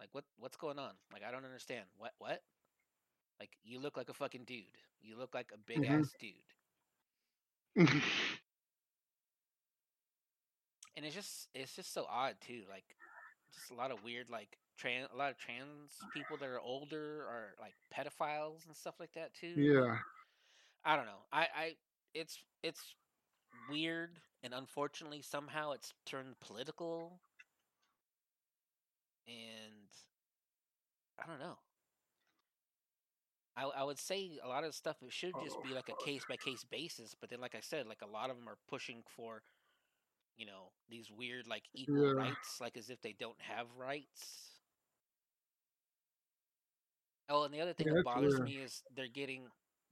[0.00, 0.94] Like what what's going on?
[1.12, 1.86] Like I don't understand.
[1.98, 2.42] What what?
[3.40, 4.78] Like you look like a fucking dude.
[5.02, 5.84] You look like a big Mhm.
[5.84, 6.54] ass dude.
[10.96, 12.62] And it's just it's just so odd too.
[12.70, 12.96] Like
[13.54, 17.22] just a lot of weird like trans a lot of trans people that are older
[17.28, 19.62] are like pedophiles and stuff like that too.
[19.62, 19.98] yeah.
[20.84, 21.24] I don't know.
[21.32, 21.76] I I
[22.14, 22.94] it's it's
[23.68, 27.20] weird and unfortunately somehow it's turned political
[29.26, 29.88] and
[31.18, 31.58] I don't know.
[33.56, 35.94] I, I would say a lot of stuff it should just oh, be like a
[36.04, 38.58] case by case basis, but then like I said, like a lot of them are
[38.68, 39.42] pushing for,
[40.36, 42.12] you know, these weird like equal Yeah.
[42.12, 44.60] rights, like as if they don't have rights.
[47.28, 48.42] Oh, and the other thing Yeah, that bothers weird.
[48.42, 49.48] me is they're getting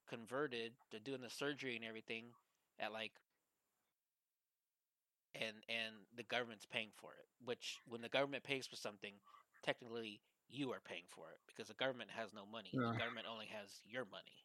[0.08, 0.72] converted.
[0.90, 2.24] They're doing the surgery and everything
[2.78, 3.12] at like,
[5.34, 7.26] and and the government's paying for it.
[7.44, 9.14] Which when the government pays for something,
[9.62, 12.70] technically you are paying for it because the government has no money.
[12.72, 12.92] Yeah.
[12.92, 14.44] The government only has your money.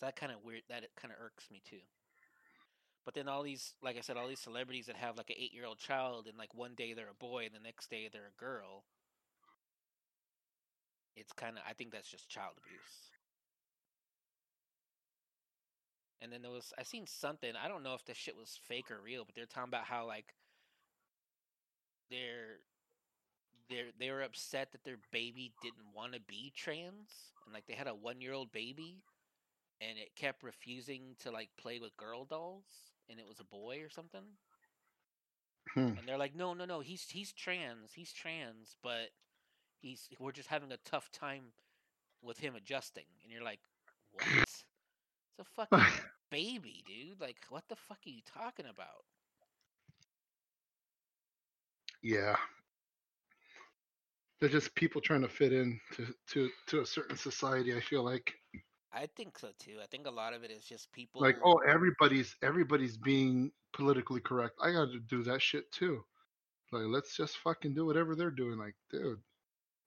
[0.00, 0.62] So that kind of weird.
[0.68, 1.84] That it kind of irks me too.
[3.04, 5.78] But then all these, like I said, all these celebrities that have like an eight-year-old
[5.78, 8.84] child, and like one day they're a boy, and the next day they're a girl.
[11.16, 13.17] It's kind of, I think that's just child abuse.
[16.20, 17.52] And then there was, I seen something.
[17.62, 20.06] I don't know if this shit was fake or real, but they're talking about how
[20.06, 20.34] like
[22.10, 22.58] they're
[23.68, 27.74] they're they were upset that their baby didn't want to be trans, and like they
[27.74, 29.02] had a one-year-old baby,
[29.80, 32.64] and it kept refusing to like play with girl dolls,
[33.08, 34.24] and it was a boy or something.
[35.74, 35.98] Hmm.
[35.98, 39.10] And they're like, no, no, no, he's he's trans, he's trans, but
[39.80, 41.52] he's we're just having a tough time
[42.22, 43.04] with him adjusting.
[43.22, 43.60] And you're like,
[44.12, 44.48] what?
[45.38, 45.86] It's a fucking
[46.30, 47.20] baby, dude.
[47.20, 49.04] Like, what the fuck are you talking about?
[52.02, 52.36] Yeah.
[54.40, 58.04] They're just people trying to fit in to, to, to a certain society, I feel
[58.04, 58.34] like.
[58.92, 59.78] I think so too.
[59.82, 64.20] I think a lot of it is just people Like, oh, everybody's everybody's being politically
[64.20, 64.54] correct.
[64.62, 66.04] I gotta do that shit too.
[66.72, 68.58] Like, let's just fucking do whatever they're doing.
[68.58, 69.20] Like, dude.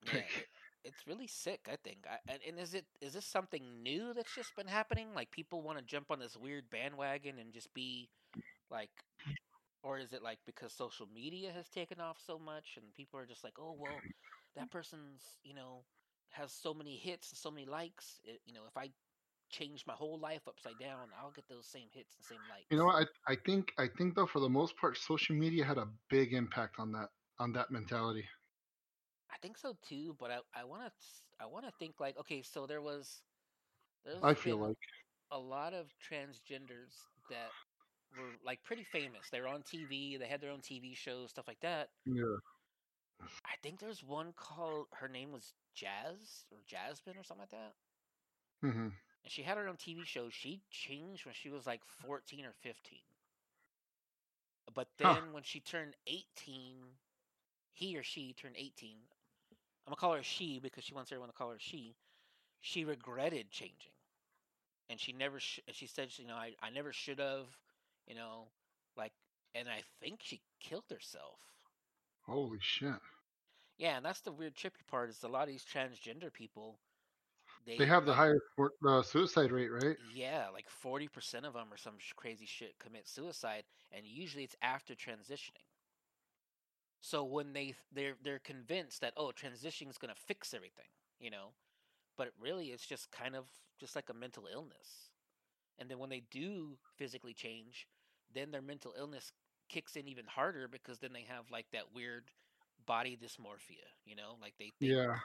[0.14, 0.51] Yeah, it,
[0.84, 1.68] it's really sick.
[1.72, 2.06] I think.
[2.10, 5.08] I, and, and is it is this something new that's just been happening?
[5.16, 8.10] Like people want to jump on this weird bandwagon and just be
[8.70, 8.90] like,
[9.84, 13.26] or is it like because social media has taken off so much and people are
[13.26, 14.00] just like, oh well,
[14.56, 15.84] that person's you know
[16.30, 18.20] has so many hits and so many likes.
[18.24, 18.90] It, you know, if I
[19.52, 22.66] change my whole life upside down, I'll get those same hits and same likes.
[22.70, 22.90] You know?
[22.90, 26.34] I, I think I think though for the most part, social media had a big
[26.34, 27.10] impact on that
[27.40, 28.26] on that mentality.
[29.32, 30.92] I think so too, but I I want to
[31.40, 33.24] I want to think like okay, so there was
[34.04, 34.78] there's I feel like
[35.32, 37.56] a lot of transgenders that
[38.16, 39.30] were like pretty famous.
[39.30, 41.90] They were on TV, they had their own TV shows, stuff like that.
[42.06, 42.38] yeah.
[43.46, 47.76] I think there's one called her name was Jazz or Jasmine or something like that.
[48.62, 48.90] hmm
[49.24, 50.30] And she had her own TV show.
[50.30, 53.06] She changed when she was like 14 or 15.
[54.74, 55.34] But then Huh.
[55.34, 57.00] when she turned 18,
[57.72, 59.08] he or she turned 18.
[59.86, 61.96] I'm to call her she because she wants everyone to call her she.
[62.62, 63.94] She regretted changing.
[64.90, 67.48] And she never, sh- she said, you know, I, I never should have,
[68.08, 68.48] you know,
[68.96, 69.14] like,
[69.56, 71.40] and I think she killed herself.
[72.26, 72.96] Holy shit.
[73.78, 76.80] Yeah, and that's the weird trippy part is a lot of these transgender people,
[77.66, 78.42] they, They have the highest
[78.86, 79.98] uh, suicide rate, right?
[80.14, 84.44] Yeah, like forty percent of them or some sh- crazy shit commit suicide, and usually
[84.44, 85.71] it's after transitioning.
[87.02, 90.86] So when they they're they're convinced that oh transitioning is gonna fix everything,
[91.20, 91.54] you know,
[92.18, 93.46] but really it's just kind of
[93.80, 95.12] just like a mental illness.
[95.80, 97.88] And then when they do physically change,
[98.34, 99.32] then their mental illness
[99.70, 102.26] kicks in even harder because then they have like that weird
[102.86, 105.16] body dysmorphia, you know, like they think, Yeah.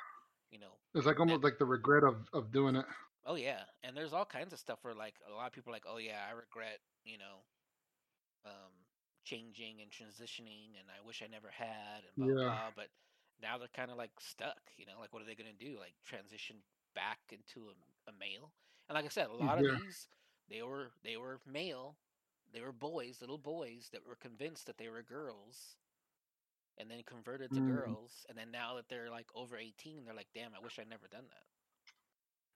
[0.51, 2.87] you know, It's like almost like the regret of, of doing it.
[3.24, 5.77] Oh yeah, and there's all kinds of stuff where like a lot of people are
[5.77, 7.43] like, oh yeah, I regret, you know,
[8.47, 8.86] um,
[9.27, 12.39] changing and transitioning, and I wish I never had, and blah blah.
[12.39, 12.45] Yeah.
[12.45, 12.70] blah.
[12.77, 12.89] But
[13.43, 15.78] now they're kind of like stuck, you know, like what are they gonna do?
[15.81, 18.55] Like transition back into a, a male?
[18.89, 19.61] And like I said, a lot Yeah.
[19.61, 20.09] of these
[20.48, 21.98] they were they were male,
[22.53, 25.77] they were boys, little boys that were convinced that they were girls,
[26.78, 27.62] and then converted to Mm.
[27.62, 30.89] girls, and then now that they're like over eighteen, they're like, damn, I wish I'd
[30.89, 31.44] never done that.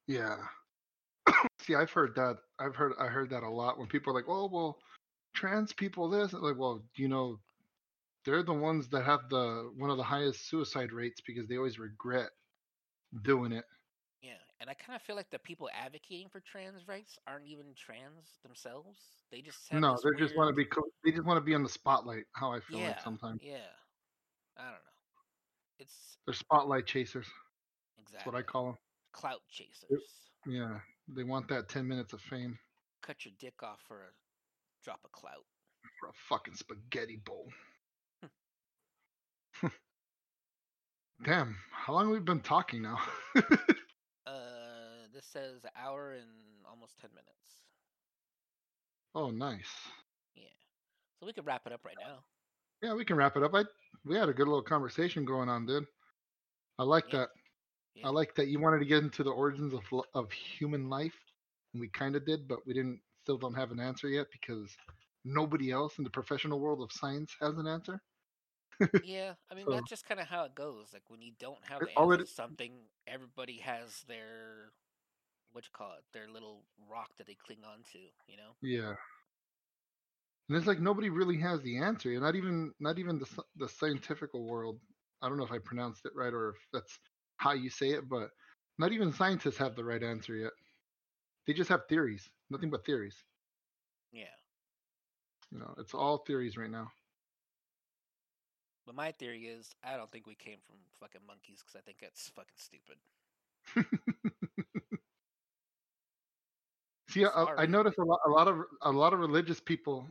[0.07, 0.37] Yeah.
[1.61, 2.37] See, I've heard that.
[2.59, 4.79] I've heard I heard that a lot when people are like, "Oh, well,
[5.35, 7.41] trans people this." Like, well, you know,
[8.25, 11.79] they're the ones that have the one of the highest suicide rates because they always
[11.79, 12.31] regret
[13.23, 13.65] doing it.
[14.23, 17.75] Yeah, and I kind of feel like the people advocating for trans rights aren't even
[17.75, 19.25] trans themselves.
[19.31, 20.65] They just No, they just want to be.
[20.67, 22.27] co- They just want to be on the spotlight.
[22.35, 23.71] How I feel yeah, like sometimes Yeah,
[24.57, 25.01] I don't know.
[25.79, 27.27] It's they're spotlight chasers.
[28.13, 28.79] That's exactly what I call them.
[29.13, 30.31] clout chasers.
[30.47, 32.59] Yeah, they want that ten minutes of fame
[33.03, 34.13] Cut your dick off for a
[34.83, 35.45] drop a clout.
[35.99, 37.49] for a fucking spaghetti bowl.
[41.25, 42.99] Damn, how long we've we been talking now?
[44.27, 46.29] Uh, this says an hour and
[46.69, 47.63] almost ten minutes.
[49.15, 49.89] oh, nice.
[50.35, 50.49] Yeah,
[51.19, 52.25] so we could wrap it up right now.
[52.83, 53.55] Yeah, we can wrap it up.
[53.55, 53.65] I
[54.05, 55.87] we had a good little conversation going on, dude.
[56.79, 57.21] I like Yeah.
[57.21, 57.29] that.
[57.95, 58.07] Yeah.
[58.07, 59.83] I like that you wanted to get into the origins of
[60.15, 61.17] of human life,
[61.73, 63.01] and we kind of did, but we didn't.
[63.23, 64.77] Still don't have an answer yet because
[65.25, 68.01] nobody else in the professional world of science has an answer.
[69.05, 70.89] Yeah, I mean So that's just kind of how it goes.
[70.95, 72.73] Like when you don't have the to something,
[73.07, 74.73] everybody has their
[75.53, 77.99] what you call it, their little rock that they cling on to.
[77.99, 78.53] You know?
[78.63, 78.95] yeah.
[80.49, 82.19] And it's like nobody really has the answer.
[82.19, 83.27] Not even not even the
[83.57, 84.81] the scientific world.
[85.23, 86.99] I don't know if I pronounced it right or if that's
[87.37, 88.31] how you say it, but
[88.79, 90.53] not even scientists have the right answer yet.
[91.47, 92.29] They just have theories.
[92.51, 93.17] Nothing but theories.
[94.13, 94.25] Yeah.
[95.53, 96.91] You know, it's all theories right now.
[98.87, 101.99] But my theory is, I don't think we came from fucking monkeys because I think
[102.01, 102.97] that's fucking stupid.
[107.09, 110.07] See, I, I notice a lot, a lot of a lot of religious people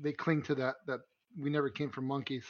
[0.00, 1.00] they cling to that that
[1.38, 2.44] we never came from monkeys.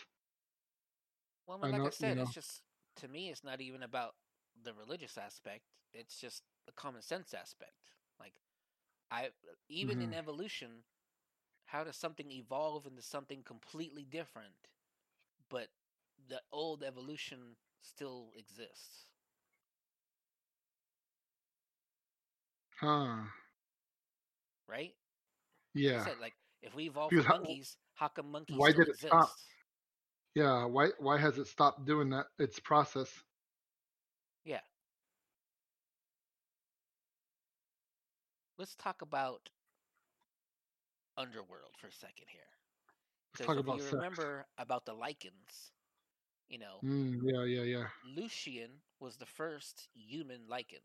[1.47, 2.23] Well, I I mean, like know, I you said, know.
[2.23, 2.63] it's just
[2.97, 4.15] to me, it's not even about
[4.63, 5.63] the religious aspect.
[5.93, 7.73] It's just the common sense aspect.
[8.21, 8.35] Like,
[9.11, 9.31] I
[9.69, 10.15] even in Mhm.
[10.15, 10.85] evolution,
[11.67, 14.69] how does something evolve into something completely different,
[15.49, 15.69] but
[16.29, 19.07] the old evolution still exists,
[22.81, 23.27] Huh?
[24.69, 24.95] right?
[25.87, 26.01] Like Yeah.
[26.01, 28.99] said, like if we evolved Because from how, monkeys, how come monkeys why did it
[28.99, 29.31] stop?
[30.35, 30.65] Yeah.
[30.67, 32.27] Why why has it stopped doing that?
[32.39, 33.23] Its process.
[34.45, 34.61] Yeah.
[38.65, 39.51] Let's talk about
[41.17, 42.49] Underworld for a second here.
[43.33, 44.05] Because if about you sex.
[44.05, 45.73] remember about the Lycans,
[46.49, 47.87] you know, Mm, yeah, yeah, yeah.
[48.05, 50.83] Lucian was the first human Lycan,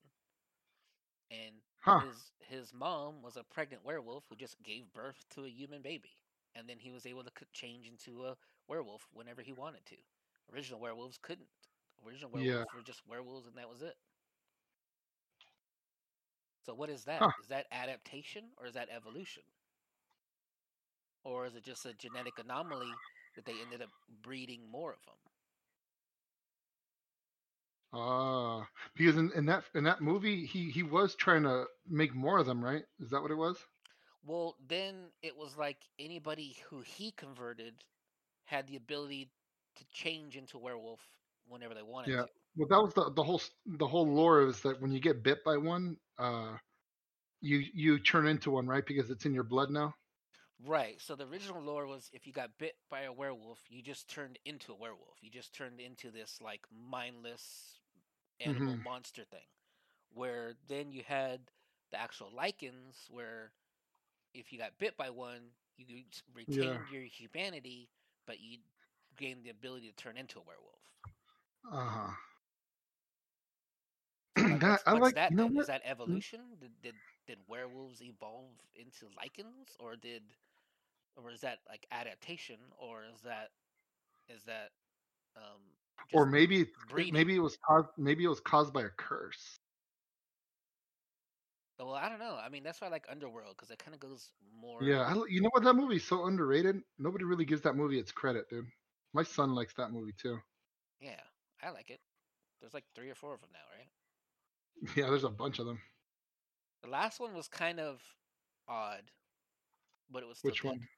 [1.31, 2.01] and Huh?
[2.01, 6.17] his his mom was a pregnant werewolf who just gave birth to a human baby,
[6.55, 8.37] and then he was able to change into a
[8.67, 9.95] werewolf whenever he wanted to.
[10.53, 11.49] Original werewolves couldn't.
[12.05, 12.63] Original Yeah.
[12.63, 13.95] werewolves were just werewolves, and that was it.
[16.61, 17.25] So what is that?
[17.25, 17.31] Huh?
[17.37, 19.43] Is that adaptation or is that evolution?
[21.23, 23.01] Or is it just a genetic anomaly
[23.35, 25.17] that they ended up breeding more of them?
[27.93, 32.37] Ah, because in, in that in that movie, he he was trying to make more
[32.39, 32.83] of them, right?
[32.99, 33.65] Is that what it was?
[34.23, 37.85] Well, then it was like anybody who he converted
[38.45, 39.31] had the ability
[39.75, 41.11] to change into a werewolf
[41.45, 42.23] whenever they wanted Yeah.
[42.23, 42.29] to.
[42.55, 45.43] Well, that was the the whole the whole lore is that when you get bit
[45.43, 46.57] by one, uh,
[47.41, 48.85] you you turn into one, right?
[48.85, 49.95] Because it's in your blood now.
[50.65, 51.01] Right.
[51.01, 54.39] So the original lore was if you got bit by a werewolf, you just turned
[54.45, 55.17] into a werewolf.
[55.21, 57.79] You just turned into this like mindless
[58.39, 59.47] animal hmm monster thing.
[60.13, 61.51] Where then you had
[61.91, 63.51] the actual Lycans, where
[64.33, 66.79] if you got bit by one, you s- Yeah.
[66.79, 67.89] retained your humanity,
[68.25, 68.59] but you
[69.17, 70.81] gained the ability to turn into a werewolf.
[71.71, 72.11] Uh huh.
[74.59, 75.13] That what's I what's like.
[75.13, 75.55] that You know then?
[75.55, 75.67] Is what?
[75.67, 76.57] that evolution?
[76.59, 76.95] Did did
[77.27, 80.23] did werewolves evolve into Lycans, or did
[81.15, 83.51] or is that like adaptation, or is that
[84.29, 84.71] is that
[85.35, 85.75] um
[86.13, 87.11] Or maybe it, breeding?
[87.11, 89.59] maybe it was caused maybe it was caused by a curse.
[91.79, 92.35] Well, I don't know.
[92.35, 94.81] I mean, that's why I like Underworld because it kind of goes more.
[94.81, 95.63] Yeah, I, you know what?
[95.63, 96.81] That movie's so underrated.
[96.97, 98.65] Nobody really gives that movie its credit, dude.
[99.13, 100.39] My son likes that movie too.
[100.99, 101.21] Yeah,
[101.61, 102.01] I like it.
[102.59, 103.89] There's like three or four of them now, right?
[104.95, 105.81] Yeah, there's a bunch of them.
[106.81, 108.17] The last one was kind of
[108.67, 109.11] odd,
[110.09, 110.73] but it was still Which good.
[110.73, 110.89] one?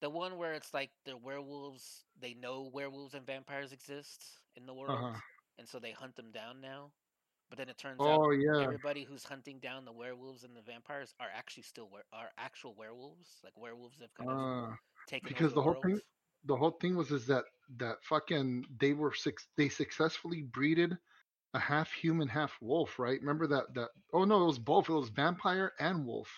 [0.00, 4.74] The one where it's like the werewolves, they know werewolves and vampires exist in the
[4.74, 5.58] world, huh.
[5.58, 6.94] and so they hunt them down now.
[7.48, 8.72] But then it turns out Oh yeah.
[8.72, 12.74] everybody who's hunting down the werewolves and the vampires are actually still were are actual
[12.74, 14.74] werewolves, like werewolves have kind of Uh,
[15.06, 15.84] taken because over the the whole world.
[15.84, 16.00] thing,
[16.44, 17.44] the whole thing was is that
[17.76, 19.48] that fucking they were six.
[19.56, 20.96] They successfully breeded
[21.54, 23.20] a half human, half wolf, right?
[23.20, 23.74] Remember that?
[23.74, 24.88] That oh no, it was both.
[24.88, 26.28] It was vampire and wolf.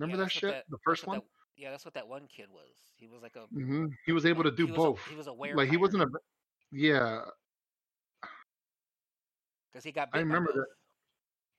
[0.00, 0.54] Yeah, Remember that shit?
[0.54, 1.18] that The first one.
[1.18, 1.24] that
[1.56, 2.92] yeah, that's what that one kid was.
[2.96, 5.00] He was like a hmm He was able to do he was a both.
[5.10, 6.08] he was a Like he wasn't a.
[6.70, 7.20] Yeah,
[9.70, 10.54] because he got I remember both.
[10.54, 10.66] that.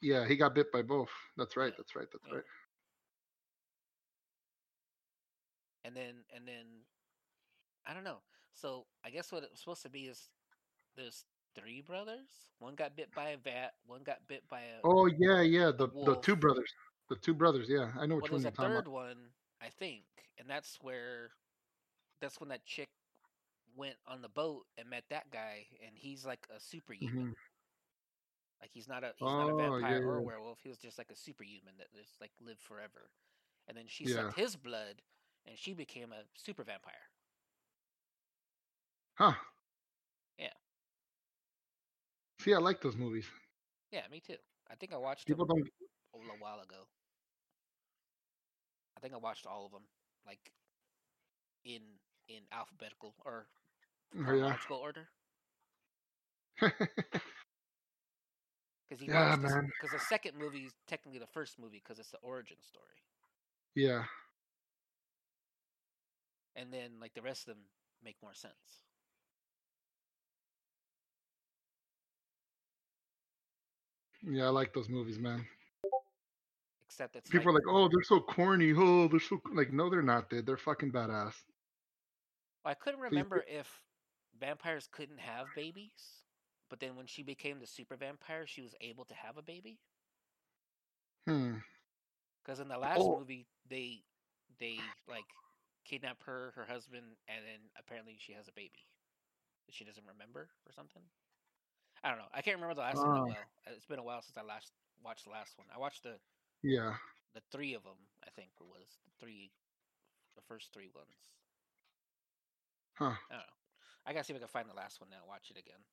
[0.01, 1.09] Yeah, he got bit by both.
[1.37, 1.71] That's right.
[1.71, 2.07] Yeah, That's right.
[2.11, 2.35] That's yeah.
[2.35, 2.43] right.
[5.83, 6.65] And then and then
[7.85, 8.19] I don't know.
[8.53, 10.29] So I guess what it's supposed to be is
[10.95, 11.25] there's
[11.59, 12.29] three brothers.
[12.59, 13.73] One got bit by a bat.
[13.85, 15.71] One got bit by a Oh yeah, yeah.
[15.71, 16.73] The the two brothers.
[17.09, 17.67] The two brothers.
[17.69, 18.85] Yeah, I know Well, which one there's you're a talking about.
[18.85, 20.05] third one, I think,
[20.37, 21.31] and that's where
[22.21, 22.89] that's when that chick
[23.75, 27.25] went on the boat and met that guy, and he's like a superhuman.
[27.25, 27.31] hmm
[28.61, 30.59] Like he's not a he's not a Oh yeah, vampire or a werewolf.
[30.61, 33.11] He was just like a superhuman that just like lived forever.
[33.67, 34.07] And then she yeah.
[34.07, 35.01] sucked his blood,
[35.45, 37.09] and she became a super vampire.
[39.13, 39.33] Huh.
[42.39, 43.25] See, I like those movies.
[43.91, 44.37] yeah, me too.
[44.69, 45.69] I think I watched People them don't.
[46.13, 46.87] a while ago.
[48.97, 49.83] I think I watched all of them,
[50.25, 50.53] like
[51.63, 51.81] in
[52.27, 53.47] in alphabetical or
[54.27, 54.55] Oh, yeah.
[54.69, 55.09] order.
[58.89, 59.35] Because Yeah,
[59.77, 63.03] Because the second movie is technically the first movie because it's the origin story,
[63.75, 64.05] yeah.
[66.55, 67.63] and then like the rest of them
[68.03, 68.81] make more sense.
[74.23, 75.45] Yeah, I like those movies, man.
[76.87, 78.73] Except it's People like, are like, oh, they're so corny.
[78.75, 80.45] Oh, they're so like, no, they're not, dude.
[80.45, 81.33] They're fucking badass.
[82.65, 83.81] I couldn't remember if
[84.39, 86.23] vampires couldn't have babies,
[86.69, 89.79] but then when she became the super vampire, she was able to have a baby.
[91.27, 91.55] Hmm.
[92.43, 93.17] Because in the last Oh.
[93.19, 94.03] movie, they
[94.59, 95.25] they like
[95.85, 98.87] kidnap her, her husband, and then apparently she has a baby
[99.67, 101.03] that she doesn't remember or something.
[102.03, 102.31] I don't know.
[102.33, 103.23] I can't remember the last one Ah.
[103.25, 103.35] well.
[103.75, 104.71] It's been a while since I last
[105.03, 105.67] watched the last one.
[105.73, 106.19] I watched the
[106.61, 106.95] Yeah.
[107.33, 107.97] the three of them.
[108.25, 109.51] I think it was the three,
[110.35, 111.15] the first three ones.
[112.95, 113.15] Huh.
[113.29, 113.53] I don't know.
[114.05, 115.17] I gotta see if I can find the last one now.
[115.19, 115.83] and Watch it again.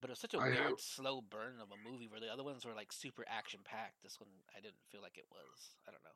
[0.00, 2.32] But it was such a I weird, have- slow burn of a movie where the
[2.32, 4.02] other ones were like super action packed.
[4.02, 5.76] This one, I didn't feel like it was.
[5.86, 6.10] I don't know.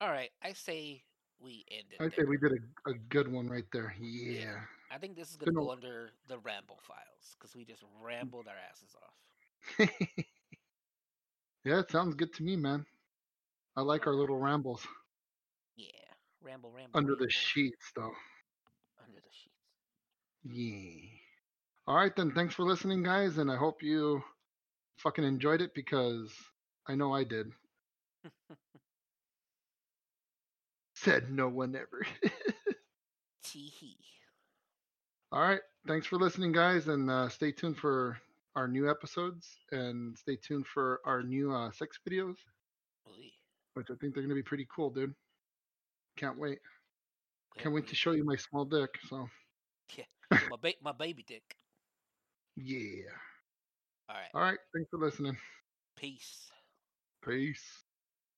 [0.00, 1.04] All right, I say
[1.44, 2.26] we end it I there.
[2.26, 3.94] we did a, a good one right there.
[4.00, 4.60] Yeah.
[4.90, 7.88] I think this is gonna go under the ramble files because we just mm.
[8.02, 9.14] rambled our asses off.
[11.64, 12.86] yeah, it sounds good to me, man.
[13.76, 14.86] I like our little rambles
[15.76, 15.86] Yeah,
[16.42, 16.98] ramble, ramble.
[16.98, 18.12] under the sheets, though.
[19.04, 19.54] Under the sheets.
[20.44, 21.08] Yeah.
[21.86, 22.32] All right, then.
[22.32, 24.22] Thanks for listening, guys, and I hope you
[24.98, 26.32] fucking enjoyed it because
[26.88, 27.52] I know I did.
[31.04, 32.06] Said no one ever.
[33.44, 33.96] Tee hee.
[35.32, 35.60] All right.
[35.86, 38.16] Thanks for listening, guys, and uh, stay tuned for
[38.56, 42.36] our new episodes and stay tuned for our new uh, sex videos,
[43.08, 43.30] Oy.
[43.74, 45.14] which I think they're gonna be pretty cool, dude.
[46.16, 46.60] Can't wait.
[47.52, 48.90] Good Can't wait to show you my small dick.
[49.08, 49.28] So
[50.30, 51.42] my ba- my baby dick.
[52.56, 53.10] yeah.
[54.08, 54.30] All right.
[54.34, 54.58] All right.
[54.74, 55.36] Thanks for listening.
[55.96, 56.48] Peace.
[57.26, 57.83] Peace.